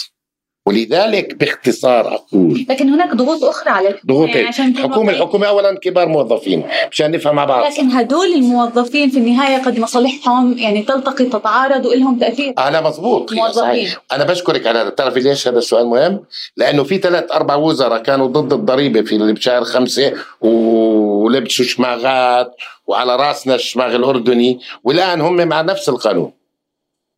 ولذلك 0.65 1.35
باختصار 1.35 2.15
أقول. 2.15 2.65
لكن 2.69 2.89
هناك 2.89 3.15
ضغوط 3.15 3.43
أخرى 3.43 3.69
على 3.69 3.87
الحكومة 3.89 4.17
ضغوط 4.17 4.35
يعني 4.35 4.47
عشان 4.47 4.75
واقعيين. 4.83 5.09
الحكومة 5.09 5.47
أولا 5.47 5.77
كبار 5.77 6.07
موظفين 6.07 6.63
مشان 6.91 7.11
نفهم 7.11 7.35
مع 7.35 7.45
بعض. 7.45 7.71
لكن 7.71 7.91
هدول 7.91 8.33
الموظفين 8.33 9.09
في 9.09 9.17
النهاية 9.17 9.63
قد 9.63 9.79
مصالحهم 9.79 10.57
يعني 10.57 10.81
تلتقي 10.81 11.25
تتعارض 11.25 11.85
ولهم 11.85 12.19
تأثير. 12.19 12.53
أنا 12.57 12.81
مظبوط 12.81 13.33
موظفين. 13.33 13.61
صحيح. 13.61 14.01
أنا 14.11 14.23
بشكرك 14.23 14.67
على 14.67 14.79
هذا. 14.79 14.89
تعرف 14.89 15.17
ليش 15.17 15.47
هذا 15.47 15.57
السؤال 15.57 15.87
مهم؟ 15.87 16.23
لأنه 16.57 16.83
في 16.83 16.97
ثلاث 16.97 17.31
أربع 17.31 17.55
وزراء 17.55 18.03
كانوا 18.03 18.27
ضد 18.27 18.53
الضريبة 18.53 19.01
في 19.01 19.15
اللي 19.15 19.33
بشهر 19.33 19.63
خمسة 19.63 20.13
ولبسوا 20.41 21.65
شماغات 21.65 22.55
وعلى 22.87 23.15
رأسنا 23.15 23.55
الشماغ 23.55 23.95
الأردني 23.95 24.59
والآن 24.83 25.21
هم 25.21 25.47
مع 25.47 25.61
نفس 25.61 25.89
القانون. 25.89 26.31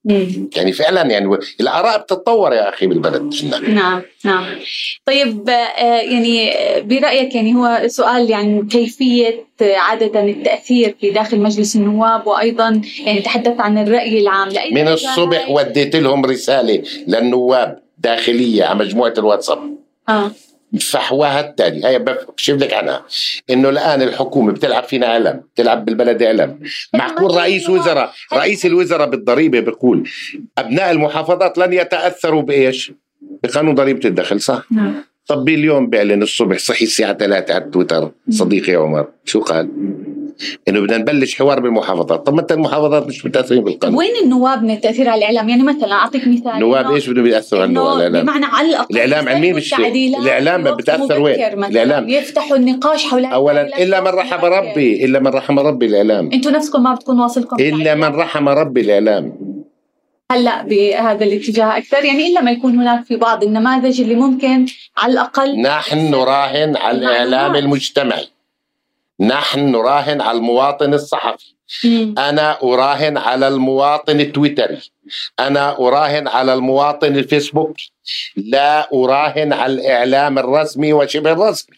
مم. 0.05 0.49
يعني 0.55 0.71
فعلا 0.71 1.01
يعني 1.01 1.37
الآراء 1.59 1.97
بتتطور 2.01 2.53
يا 2.53 2.69
أخي 2.69 2.87
بالبلد 2.87 3.33
نعم 3.67 4.01
نعم. 4.25 4.45
طيب 5.05 5.49
آه، 5.49 6.01
يعني 6.01 6.51
آه، 6.51 6.79
برأيك 6.79 7.35
يعني 7.35 7.55
هو 7.55 7.81
سؤال 7.87 8.29
يعني 8.29 8.67
كيفية 8.67 9.45
آه، 9.61 9.75
عادة 9.75 10.23
التأثير 10.23 10.95
في 11.01 11.09
داخل 11.09 11.39
مجلس 11.39 11.75
النواب 11.75 12.27
وأيضا 12.27 12.81
يعني 13.05 13.21
تحدثت 13.21 13.59
عن 13.59 13.77
الرأي 13.77 14.21
العام. 14.21 14.49
من 14.71 14.87
الصبح 14.87 15.49
وديت 15.49 15.95
لهم 15.95 16.25
رسالة 16.25 16.83
للنواب 17.07 17.79
داخلية 17.97 18.63
على 18.63 18.79
مجموعة 18.79 19.13
الواتساب. 19.17 19.59
آه. 20.09 20.31
فحواها 20.80 21.39
التالي 21.39 21.88
هي 21.88 21.99
بكشف 21.99 22.53
لك 22.53 22.74
عنها 22.74 23.05
إنه 23.49 23.69
الآن 23.69 24.01
الحكومة 24.01 24.51
بتلعب 24.51 24.84
فينا 24.84 25.07
علم 25.07 25.43
بتلعب 25.53 25.86
بالبلد 25.86 26.24
علم 26.24 26.59
معقول 26.93 27.36
رئيس 27.36 27.69
وزراء 27.69 28.13
رئيس 28.34 28.65
الوزراء 28.65 29.09
بالضريبة 29.09 29.59
بيقول 29.59 30.09
أبناء 30.57 30.91
المحافظات 30.91 31.57
لن 31.57 31.74
يتأثروا 31.74 32.41
بإيش؟ 32.41 32.91
بقانون 33.43 33.76
ضريبة 33.76 34.09
الدخل 34.09 34.41
صح؟ 34.41 34.65
نعم. 34.72 34.93
طب 35.28 35.49
اليوم 35.49 35.89
بيعلن 35.89 36.24
الصبح 36.24 36.57
صحي 36.57 36.86
الساعة 36.86 37.13
3 37.13 37.53
على 37.53 37.69
تويتر 37.74 38.11
صديقي 38.30 38.76
عمر 38.76 39.07
شو 39.26 39.41
قال؟ 39.41 39.69
إنه 40.67 40.79
بدنا 40.79 40.97
نبلش 40.97 41.35
حوار 41.35 41.59
بالمحافظات. 41.59 42.25
طب 42.25 42.33
ما 42.33 42.41
أنت 42.41 42.51
المحافظات 42.51 43.07
مش 43.07 43.25
متأثرين 43.25 43.63
بالقانون. 43.63 43.97
وين 43.97 44.11
النواب 44.23 44.63
من 44.63 44.71
التأثير 44.71 45.09
على 45.09 45.19
الإعلام؟ 45.19 45.49
يعني 45.49 45.63
مثلا 45.63 45.91
أعطيك 45.91 46.27
مثال. 46.27 46.59
نواب 46.59 46.85
إنه- 46.85 46.91
إيش 46.91 47.09
بدهم 47.09 47.27
يأثروا 47.27 47.61
على 47.61 47.69
النواب؟ 47.69 47.97
الإعلام. 47.97 48.23
بمعنى 48.23 48.45
على 48.45 48.69
الأقل 48.69 48.95
الإعلام 48.95 49.29
عن 49.29 49.41
مين 49.41 49.59
في 49.59 49.75
وقت 50.65 50.77
بتأثر 50.77 51.21
وين؟ 51.21 51.35
الإعلام. 51.35 52.09
يفتحوا 52.09 52.57
النقاش 52.57 53.05
حول 53.05 53.25
اولا 53.25 53.83
إلا 53.83 54.01
من 54.01 54.07
رحم. 54.07 54.45
ربي 54.45 55.05
إلا 55.05 55.19
من 55.19 55.27
رحم 55.27 55.59
ربي 55.59 55.85
الإعلام. 55.85 56.29
أنتوا 56.33 56.51
نفسكم 56.51 56.83
ما 56.83 56.95
بتكون 56.95 57.19
واصلكم 57.19 57.55
إلا 57.59 57.95
من 57.95 58.15
رحم 58.15 58.49
ربي 58.49 58.81
الإعلام. 58.81 59.33
هلأ 60.31 60.63
بهذا 60.63 61.23
الاتجاه 61.23 61.77
أكثر. 61.77 62.05
يعني 62.05 62.27
إلا 62.27 62.41
ما 62.41 62.51
يكون 62.51 62.79
هناك 62.79 63.05
في 63.05 63.15
بعض 63.15 63.43
النماذج 63.43 64.01
اللي 64.01 64.15
ممكن 64.15 64.65
على 64.97 65.13
الأقل 65.13 65.61
نحن 65.61 66.11
نراهن 66.11 66.75
على 66.77 66.97
الإعلام. 66.97 67.55
المجتمعي. 67.55 68.27
نحن 69.22 69.72
نراهن 69.72 70.22
على 70.22 70.38
المواطن 70.38 70.93
الصحفي. 70.93 71.53
مم. 71.84 72.15
أنا 72.17 72.63
أراهن 72.63 73.17
على 73.17 73.47
المواطن 73.47 74.19
التويتري. 74.19 74.82
أنا 75.39 75.80
أراهن 75.80 76.28
على 76.28 76.53
المواطن 76.53 77.15
الفيسبوك. 77.15 77.76
لا 78.36 78.93
أراهن 78.93 79.53
على 79.53 79.74
الإعلام 79.74 80.39
الرسمي 80.39 80.93
وشبه 80.93 81.32
الرسمي. 81.32 81.78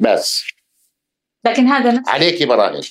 بس. 0.00 0.44
لكن 1.46 1.66
هذا 1.66 1.92
نفس 1.92 2.08
عليك 2.08 2.42
براهن. 2.42 2.82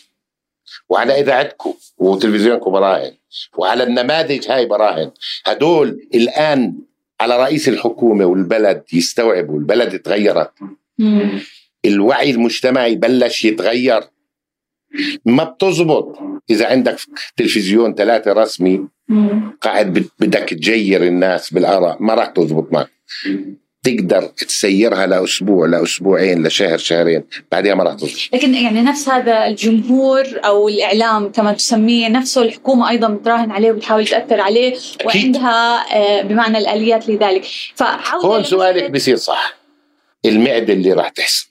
وعلى 0.89 1.19
إذاعتكم 1.19 1.73
وتلفزيونكم 1.97 2.71
براهن. 2.71 3.11
وعلى 3.57 3.83
النماذج 3.83 4.51
هاي 4.51 4.65
براهن. 4.65 5.11
هدول 5.45 6.07
الآن 6.15 6.73
على 7.21 7.43
رئيس 7.43 7.69
الحكومة 7.69 8.25
والبلد 8.25 8.83
يستوعبوا 8.93 9.59
البلد 9.59 9.99
تغيرت. 9.99 10.51
الوعي 11.85 12.31
المجتمعي 12.31 12.95
بلش 12.95 13.45
يتغير. 13.45 14.01
ما 15.25 15.43
بتزبط. 15.43 16.17
إذا 16.49 16.67
عندك 16.67 16.95
تلفزيون 17.37 17.93
ثلاثة 17.95 18.33
رسمي. 18.33 18.87
قاعد 19.61 19.93
بد- 19.93 20.09
بدك 20.19 20.49
تجير 20.49 21.03
الناس 21.03 21.53
بالآراء 21.53 21.97
ما 21.99 22.13
راح 22.13 22.25
تزبط 22.27 22.73
معك. 22.73 22.89
تقدر 23.83 24.21
تسيرها 24.21 25.05
لأسبوع 25.05 25.67
لأسبوعين 25.67 26.47
لشهر 26.47 26.77
شهرين 26.77 27.23
بعدها 27.51 27.75
ما 27.75 27.83
راح 27.83 27.93
تزبط. 27.93 28.19
لكن 28.33 28.53
يعني 28.53 28.81
نفس 28.81 29.09
هذا 29.09 29.47
الجمهور 29.47 30.23
أو 30.45 30.69
الإعلام 30.69 31.31
كما 31.31 31.53
تسميه 31.53 32.07
نفسه 32.09 32.41
الحكومة 32.41 32.89
أيضا 32.89 33.07
بتراهن 33.07 33.51
عليه 33.51 33.71
وبتحاول 33.71 34.07
تأثر 34.07 34.41
عليه 34.41 34.75
وعندها 35.05 35.85
آه، 35.95 36.21
بمعنى 36.21 36.57
الآليات 36.57 37.09
لذلك. 37.09 37.43
فعوده 37.75 38.27
هون 38.27 38.43
لمسألة- 38.43 38.47
سؤالك 38.47 38.91
بصير 38.91 39.15
صح. 39.15 39.57
المعدة 40.25 40.73
اللي 40.73 40.93
راح 40.93 41.09
تحسن 41.09 41.47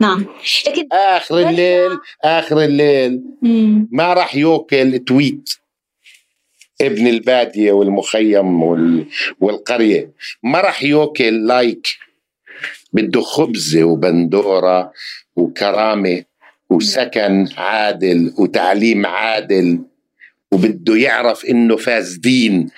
نعم. 0.00 0.26
لكن 0.66 0.88
آخر 0.92 1.48
الليل 1.48 1.98
آخر 2.24 2.64
الليل. 2.64 3.22
مم. 3.42 3.88
ما 3.92 4.14
راح 4.14 4.36
يوكل 4.36 4.98
تويت 4.98 5.50
ابن 6.80 7.06
البادية 7.06 7.72
والمخيم 7.72 8.62
وال... 8.62 9.06
والقرية. 9.40 10.12
ما 10.42 10.60
راح 10.60 10.82
يوكل 10.82 11.46
لايك. 11.46 11.86
بده 12.92 13.20
خبزة 13.20 13.84
وبندورة 13.84 14.92
وكرامة 15.36 16.24
وسكن 16.70 17.48
عادل 17.56 18.34
وتعليم 18.38 19.06
عادل. 19.06 19.78
وبده 20.52 20.96
يعرف 20.96 21.44
إنه 21.44 21.76
فاسدين. 21.76 22.70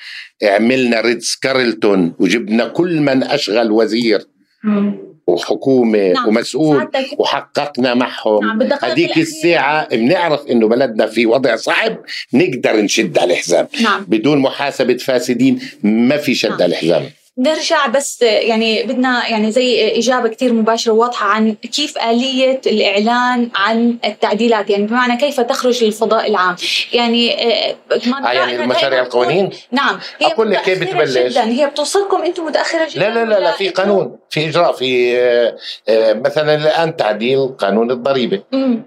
عملنا 0.43 1.01
ريدز 1.01 1.39
كارلتون 1.43 2.15
وجبنا 2.19 2.69
كل 2.69 3.01
من 3.01 3.23
أشغل 3.23 3.71
وزير. 3.71 4.21
مم. 4.65 5.10
وحكومة 5.31 6.13
نعم. 6.13 6.29
ومسؤول 6.29 6.89
وحققنا 7.19 7.95
معهم 7.95 8.45
نعم، 8.45 8.63
هذيك. 8.83 9.19
الساعة 9.19 9.89
بنعرف 9.97 10.47
إنه 10.47 10.69
بلدنا 10.69 11.07
في 11.07 11.27
وضع 11.27 11.57
صعب 11.57 11.97
نقدر 12.33 12.77
نشد 12.77 13.19
على 13.19 13.33
الحزام 13.33 13.69
نعم 13.83 14.05
بدون 14.09 14.39
محاسبة 14.39 14.97
فاسدين 14.97 15.61
ما 15.83 16.17
في 16.17 16.35
شد 16.35 16.49
نعم. 16.49 16.63
على 16.63 16.67
الحزام 16.67 17.11
نرجع 17.41 17.87
بس 17.87 18.23
يعني 18.23 18.83
بدنا 18.83 19.29
يعني 19.29 19.53
زي 19.53 19.99
إجابة 19.99 20.29
كتير 20.29 20.53
مباشرة 20.53 20.93
وواضحة 20.93 21.27
عن 21.27 21.55
كيف 21.55 21.99
آلية 21.99 22.61
الإعلان 22.67 23.51
عن 23.55 23.97
التعديلات 24.05 24.71
يعني 24.71 24.87
بمعنى 24.87 25.17
كيف 25.17 25.41
تخرج 25.41 25.85
للفضاء 25.85 26.31
العام 26.31 26.57
يعني 26.93 27.35
آه، 27.35 27.77
آه 28.25 28.33
يعني 28.33 28.57
المشاريع 28.57 29.03
القوانين 29.03 29.51
نعم 29.73 29.99
هي 30.19 30.27
أقول 30.27 30.51
لك 30.51 30.63
كيف 30.63 30.81
بتبلش؟ 30.81 31.19
جدا 31.19 31.45
هي 31.45 31.67
بتوصلكم 31.67 32.23
أنتم 32.23 32.45
متأخرة 32.45 32.89
جدا 32.91 33.01
لا 33.01 33.15
لا 33.15 33.25
لا, 33.25 33.41
لا 33.41 33.53
في 33.53 33.69
قانون 33.69 34.19
في 34.31 34.49
إجراء 34.49 34.73
في 34.73 35.19
آه، 35.19 35.57
آه، 35.89 36.13
مثلا 36.13 36.55
الآن 36.55 36.97
تعديل 36.97 37.49
قانون 37.49 37.91
الضريبة 37.91 38.43
مم. 38.53 38.83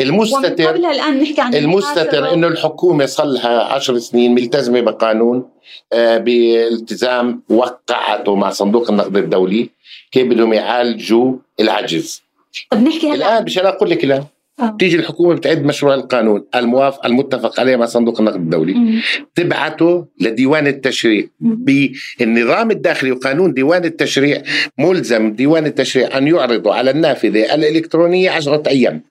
المستتر 0.00 0.66
قبلها 0.66 0.90
الآن 0.90 1.20
نحكي 1.20 1.40
عن 1.40 1.54
المستتر. 1.54 2.34
إنه 2.34 2.46
الحكومة 2.46 3.06
صار 3.06 3.26
لها 3.26 3.62
عشر 3.62 3.98
سنين 3.98 4.34
ملتزمة 4.34 4.80
بقانون 4.80 5.48
آه، 5.92 6.18
بالتزام 6.18 7.42
وقعته 7.48 8.34
مع 8.34 8.50
صندوق 8.50 8.90
النقد 8.90 9.16
الدولي 9.16 9.70
كيف 10.12 10.26
بدهم 10.26 10.52
يعالجوا 10.52 11.34
العجز 11.60 12.22
طب 12.70 12.82
نحكي 12.82 13.10
هلا 13.10 13.14
الآن 13.14 13.44
مشان 13.44 13.66
أقول 13.66 13.90
لك 13.90 14.04
الان 14.04 14.24
آه. 14.60 14.76
تيجي 14.78 14.96
الحكومة 14.96 15.34
بتعد 15.34 15.64
مشروع 15.64 15.94
القانون 15.94 16.44
الموافق 16.54 17.06
المتفق 17.06 17.60
عليه 17.60 17.76
مع 17.76 17.86
صندوق 17.86 18.20
النقد 18.20 18.36
الدولي 18.36 18.74
مم. 18.74 19.00
تبعته 19.34 20.06
لديوان 20.20 20.66
التشريع 20.66 21.26
بالنظام 21.40 22.70
الداخلي 22.70 23.12
وقانون 23.12 23.54
ديوان 23.54 23.84
التشريع 23.84 24.42
ملزم 24.78 25.32
ديوان 25.32 25.66
التشريع 25.66 26.18
أن 26.18 26.28
يعرضوا 26.28 26.74
على 26.74 26.90
النافذة 26.90 27.54
الإلكترونية 27.54 28.30
عشرة 28.30 28.62
أيام 28.68 29.02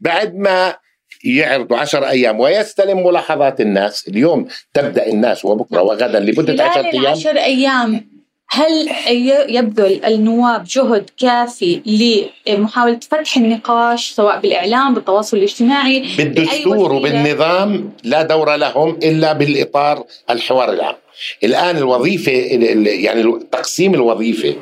بعد 0.00 0.34
ما 0.34 0.76
يعرضوا 1.24 1.76
عشر 1.76 2.08
أيام 2.08 2.40
ويستلم 2.40 3.06
ملاحظات 3.06 3.60
الناس. 3.60 4.08
اليوم 4.08 4.46
تبدأ 4.74 5.06
الناس 5.06 5.44
وبكرة 5.44 5.82
وغدا 5.82 6.20
لمدة 6.20 6.64
عشر 6.64 6.80
أيام. 6.80 7.00
العشر 7.00 7.36
أيام 7.36 8.12
هل 8.50 8.88
يبذل 9.48 10.04
النواب 10.04 10.64
جهد 10.64 11.10
كافي 11.18 11.82
لمحاولة 12.46 13.00
فتح 13.10 13.36
النقاش 13.36 14.10
سواء 14.10 14.40
بالإعلام 14.40 14.94
بالتواصل 14.94 15.36
الاجتماعي؟ 15.36 16.04
بالدستور 16.18 16.92
وبالنظام 16.92 17.92
لا 18.04 18.22
دور 18.22 18.56
لهم 18.56 18.98
إلا 19.02 19.32
بالإطار 19.32 20.04
الحوار 20.30 20.72
العام. 20.72 20.94
الآن 21.44 21.76
الوظيفة 21.76 22.32
يعني 22.86 23.40
تقسيم 23.52 23.94
الوظيفة 23.94 24.54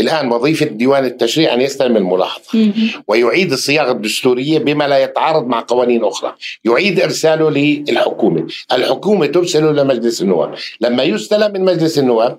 الآن 0.00 0.32
وظيفة 0.32 0.66
ديوان 0.66 1.04
التشريع 1.04 1.54
أن 1.54 1.60
يستلم 1.60 1.96
الملاحظة. 1.96 2.72
ويعيد 3.08 3.52
الصياغة 3.52 3.92
الدستورية 3.92 4.58
بما 4.58 4.88
لا 4.88 4.98
يتعارض 4.98 5.46
مع 5.46 5.64
قوانين 5.68 6.04
أخرى. 6.04 6.34
يعيد 6.64 7.00
إرساله 7.00 7.50
للحكومة. 7.50 8.46
الحكومة 8.72 9.26
ترسله 9.26 9.72
لمجلس 9.72 10.22
النواب. 10.22 10.54
لما 10.80 11.02
يستلم 11.02 11.52
من 11.52 11.64
مجلس 11.64 11.98
النواب 11.98 12.38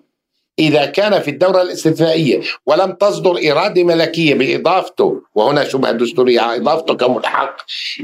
إذا 0.60 0.86
كان 0.86 1.22
في 1.22 1.32
الدورة 1.32 1.62
الاستثنائية 1.62 2.42
ولم 2.66 2.92
تصدر 2.92 3.52
إرادة 3.52 3.84
ملكية 3.84 4.36
بإضافته 4.36 5.22
وهنا 5.36 5.64
شبهة 5.64 5.92
دستورية 5.92 6.56
إضافته 6.56 6.94
كملحق 6.94 7.56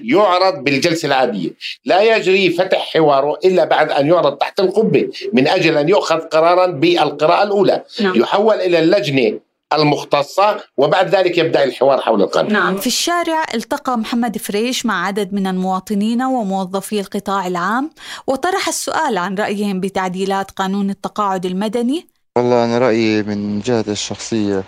يعرض 0.03 0.63
بالجلسة 0.63 1.05
العادية. 1.05 1.49
لا 1.85 2.15
يجري 2.15 2.49
فتح 2.49 2.93
حواره 2.93 3.39
إلا 3.45 3.65
بعد 3.65 3.91
أن 3.91 4.07
يعرض 4.07 4.37
تحت 4.37 4.59
القبة 4.59 5.09
من 5.33 5.47
أجل 5.47 5.77
أن 5.77 5.89
يؤخذ 5.89 6.19
قرارا 6.19 6.65
بالقراءة 6.65 7.43
الأولى. 7.43 7.83
نعم. 8.01 8.21
يحول 8.21 8.55
إلى 8.55 8.79
اللجنة 8.79 9.39
المختصة 9.73 10.57
وبعد 10.77 11.15
ذلك 11.15 11.37
يبدأ 11.37 11.63
الحوار 11.63 12.01
حول 12.01 12.21
القانون 12.21 12.53
نعم. 12.53 12.77
في 12.77 12.87
الشارع 12.87 13.43
التقى 13.53 13.97
محمد 13.97 14.37
فريش 14.37 14.85
مع 14.85 15.05
عدد 15.07 15.33
من 15.33 15.47
المواطنين 15.47 16.23
وموظفي 16.23 16.99
القطاع 16.99 17.47
العام 17.47 17.89
وطرح 18.27 18.67
السؤال 18.67 19.17
عن 19.17 19.35
رأيهم 19.35 19.79
بتعديلات 19.79 20.51
قانون 20.51 20.89
التقاعد 20.89 21.45
المدني 21.45 22.08
والله 22.37 22.65
أنا 22.65 22.77
رأيي 22.77 23.23
من 23.23 23.59
جهتي 23.59 23.91
الشخصية 23.91 24.63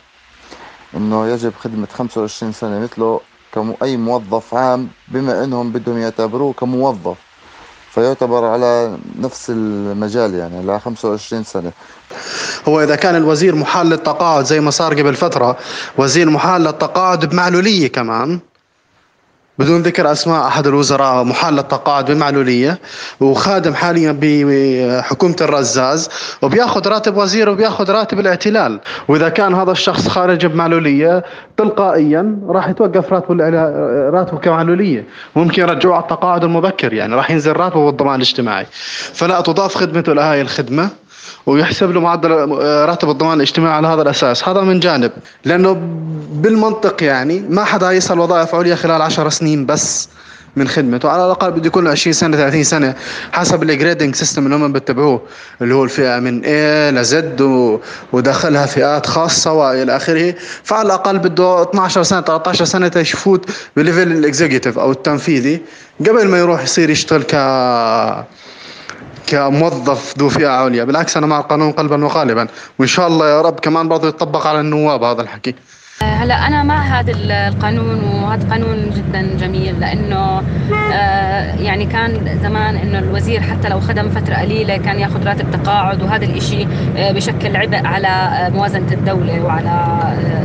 إنه 0.96 1.28
يجب 1.28 1.54
خدمة 1.60 1.88
25 1.94 2.52
سنة 2.52 2.80
مثله 2.80 3.20
كأي 3.54 3.98
موظف 3.98 4.54
عام 4.54 4.88
بما 5.08 5.44
إنهم 5.44 5.72
بدهم 5.72 5.98
يعتبروه 5.98 6.54
كموظف. 6.54 7.18
فيعتبر 7.92 8.46
على 8.46 8.98
نفس 9.20 9.50
المجال 9.50 10.34
يعني 10.34 10.58
على 10.58 10.80
25 10.80 11.44
سنة. 11.44 11.72
هو 12.68 12.84
إذا 12.84 12.96
كان 12.96 13.16
الوزير 13.16 13.56
محال 13.56 13.88
للتقاعد 13.90 14.46
زي 14.46 14.60
ما 14.60 14.72
صار 14.72 14.94
قبل 14.94 15.16
فترة 15.16 15.58
وزير 15.98 16.30
محال 16.30 16.62
للتقاعد 16.62 17.26
بمعلولية 17.26 17.88
كمان 17.88 18.40
بدون 19.62 19.82
ذكر 19.82 20.12
أسماء 20.12 20.48
أحد 20.48 20.68
الوزراء 20.68 21.24
محال 21.24 21.54
للتقاعد 21.54 22.12
بمعلوليه 22.12 22.80
وخادم 23.20 23.74
حاليا 23.74 24.18
بحكومة 24.22 25.36
الرزاز 25.42 26.10
وبياخذ 26.42 26.88
راتب 26.88 27.18
وزير 27.18 27.50
وبياخذ 27.50 27.92
راتب 27.92 28.20
الاعتلال. 28.20 28.80
وإذا 29.08 29.30
كان 29.30 29.54
هذا 29.54 29.72
الشخص 29.72 30.08
خارج 30.08 30.46
بمعلولية 30.46 31.24
تلقائيا 31.58 32.40
راح 32.48 32.70
يتوقف 32.70 33.14
راتبه 33.14 33.50
راتبه 34.10 34.38
كمعلولية. 34.38 35.06
ممكن 35.36 35.62
يرجعوه 35.62 35.96
على 35.96 36.04
التقاعد 36.04 36.44
المبكر 36.44 36.94
يعني 36.94 37.16
راح 37.16 37.32
ينزل 37.32 37.54
راتبه 37.54 37.86
بالضمان 37.86 38.16
الاجتماعي. 38.16 38.66
فلا 39.14 39.42
تضاف 39.42 39.76
خدمته 39.76 40.14
لهي 40.14 40.42
الخدمة. 40.42 40.90
ويحسب 41.46 41.92
له 41.92 42.00
معدل 42.00 42.32
آه، 42.32 42.86
راتب 42.86 43.10
الضمان 43.10 43.34
الاجتماعي 43.34 43.74
على 43.74 43.88
هذا 43.88 44.02
الأساس. 44.02 44.48
هذا 44.50 44.62
من 44.62 44.80
جانب. 44.80 45.12
لأنه 45.46 45.74
بالمنطق 46.32 47.04
يعني 47.04 47.46
ما 47.50 47.64
حدا 47.64 47.92
يصل 47.92 48.20
وظائف 48.20 48.56
عليا 48.56 48.76
خلال 48.76 49.02
10 49.02 49.30
سنين 49.30 49.66
بس 49.66 50.10
من 50.56 50.68
خدمته. 50.68 51.10
على 51.10 51.26
الأقل 51.26 51.52
بده 51.52 51.68
يكون 51.68 51.88
20 51.88 52.14
سنة 52.14 52.38
30 52.38 52.64
سنة 52.64 52.96
حسب 53.32 53.64
ال 53.64 53.70
grading 53.70 54.16
system 54.16 54.46
اللي 54.46 54.56
هم 54.56 54.74
بيتبعوه 54.74 55.22
اللي 55.62 55.76
هو 55.76 55.84
الفئة 55.84 56.20
من 56.20 56.42
A 56.44 56.94
ل 57.00 57.21
Z 57.21 57.42
ودخلها 58.14 58.66
فئات 58.66 59.06
خاصة 59.06 59.54
وإلى 59.54 59.96
آخره. 59.96 60.36
فعلى 60.64 60.86
الأقل 60.86 61.20
بده 61.20 61.64
12 61.64 62.04
سنة 62.04 62.22
13 62.22 62.66
سنة 62.66 62.88
تيفوت 62.88 63.50
ب 63.78 63.83
level 63.83 64.12
ال 64.12 64.18
executive 64.18 64.80
أو 64.80 64.92
التنفيذي. 64.92 65.62
قبل 66.00 66.28
ما 66.28 66.40
يروح 66.40 66.64
يصير 66.64 66.90
يشتغل 66.90 67.24
ك 67.24 67.36
كموظف 69.28 70.14
ذو 70.18 70.30
فئة 70.30 70.48
عليا. 70.48 70.84
بالعكس 70.84 71.18
أنا 71.18 71.28
مع 71.28 71.40
القانون 71.40 71.72
قلبا 71.72 72.06
وقالبا. 72.06 72.48
وإن 72.80 72.88
شاء 72.88 73.08
الله 73.08 73.30
يا 73.30 73.42
رب 73.42 73.60
كمان 73.60 73.88
برضه 73.88 74.08
يطبق 74.08 74.48
على 74.48 74.60
النواب 74.60 75.04
هذا 75.04 75.22
الحكي. 75.22 75.56
هلا 76.04 76.48
أنا 76.48 76.64
مع 76.64 76.82
هذا 76.82 77.12
القانون 77.48 78.04
وهذا 78.04 78.50
قانون 78.50 78.90
جدا 78.90 79.38
جميل 79.40 79.80
لأنه 79.80 80.44
آه، 80.94 81.56
يعني 81.56 81.86
كان 81.86 82.40
زمان 82.44 82.76
إنه 82.76 83.00
الوزير 83.00 83.42
حتى 83.42 83.70
لو 83.70 83.80
خدم 83.80 84.10
فترة 84.10 84.36
قليلة 84.36 84.78
كان 84.78 85.00
ياخذ 85.00 85.24
راتب 85.28 85.52
تقاعد 85.52 86.04
وهذا 86.04 86.26
الإشي 86.26 86.68
آه، 86.98 87.12
بشكل 87.12 87.56
عبء 87.56 87.86
على 87.86 88.08
آه، 88.08 88.50
موازنة 88.50 88.92
الدولة 88.92 89.44
وعلى 89.44 90.00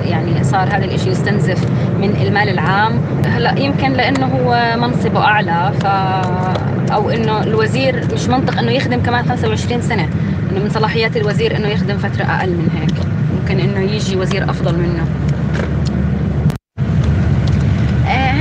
يعني 0.04 0.44
صار 0.44 0.68
هذا 0.68 0.84
الإشي 0.84 1.10
يستنزف 1.10 1.70
من 1.98 2.16
المال 2.22 2.48
العام. 2.48 3.00
هلا 3.26 3.58
يمكن 3.58 3.92
لأنه 3.92 4.26
هو 4.26 4.76
منصبه 4.76 5.20
أعلى 5.20 5.72
ف 5.80 5.86
أو 6.90 7.10
إنه 7.10 7.42
الوزير 7.42 8.04
مش 8.14 8.28
منطق 8.28 8.58
إنه 8.58 8.72
يخدم 8.72 9.02
كمان 9.02 9.28
25 9.28 9.82
سنة. 9.82 10.08
إنه 10.50 10.60
من 10.64 10.70
صلاحيات 10.70 11.16
الوزير 11.16 11.56
إنه 11.56 11.68
يخدم 11.68 11.98
فترة 11.98 12.24
أقل 12.24 12.50
من 12.50 12.68
هيك. 12.80 13.06
ممكن 13.40 13.60
إنه 13.60 13.92
يجي 13.92 14.16
وزير 14.16 14.50
أفضل 14.50 14.78
منه. 14.78 15.06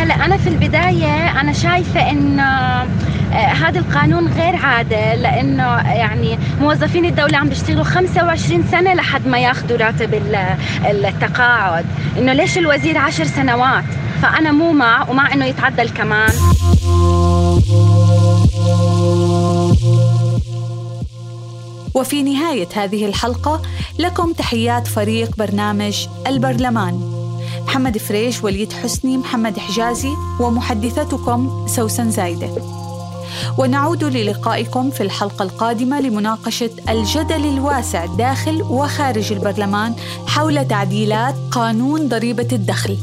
هلأ 0.06 0.26
أنا 0.26 0.38
في 0.38 0.50
البداية 0.50 1.42
أنا 1.42 1.54
شايفة 1.54 2.10
إنه 2.12 2.44
آه، 3.34 3.38
هذا 3.38 3.80
القانون 3.80 4.28
غير 4.28 4.56
عادل 4.56 5.22
لإنه 5.22 5.64
يعني 5.78 6.40
موظفين 6.62 7.06
الدولة 7.06 7.38
عم 7.38 7.50
بيشتغلوا 7.50 7.84
25 7.84 8.64
سنة 8.72 8.94
لحد 8.94 9.28
ما 9.28 9.40
ياخذوا 9.40 9.78
راتب 9.78 10.14
التقاعد. 10.86 11.86
إنه 12.18 12.34
ليش 12.34 12.58
الوزير 12.58 12.98
10 12.98 13.26
سنوات؟ 13.26 13.84
فأنا 14.22 14.52
مو 14.52 14.72
مع 14.72 15.10
ومع 15.10 15.34
إنه 15.34 15.46
يتعدل 15.46 15.90
كمان. 15.90 16.32
وفي 21.96 22.24
نهاية 22.24 22.68
هذه 22.74 23.06
الحلقة 23.06 23.62
لكم 24.00 24.34
تحيات 24.34 24.88
فريق 24.88 25.36
برنامج 25.38 26.08
البرلمان. 26.28 27.12
محمد 27.68 27.98
فريش 27.98 28.44
وليد 28.44 28.74
حسني 28.74 29.18
محمد 29.18 29.58
حجازي 29.58 30.12
ومحدثتكم 30.40 31.68
سوسن 31.68 32.12
زايدة. 32.12 32.50
ونعود 33.58 34.04
للقائكم 34.04 34.92
في 34.92 35.04
الحلقة 35.04 35.44
القادمة 35.44 36.02
لمناقشة 36.02 36.70
الجدل 36.90 37.46
الواسع 37.46 38.06
داخل 38.06 38.62
وخارج 38.62 39.32
البرلمان 39.34 39.96
حول 40.28 40.68
تعديلات 40.68 41.36
قانون 41.52 42.08
ضريبة 42.08 42.48
الدخل. 42.52 42.98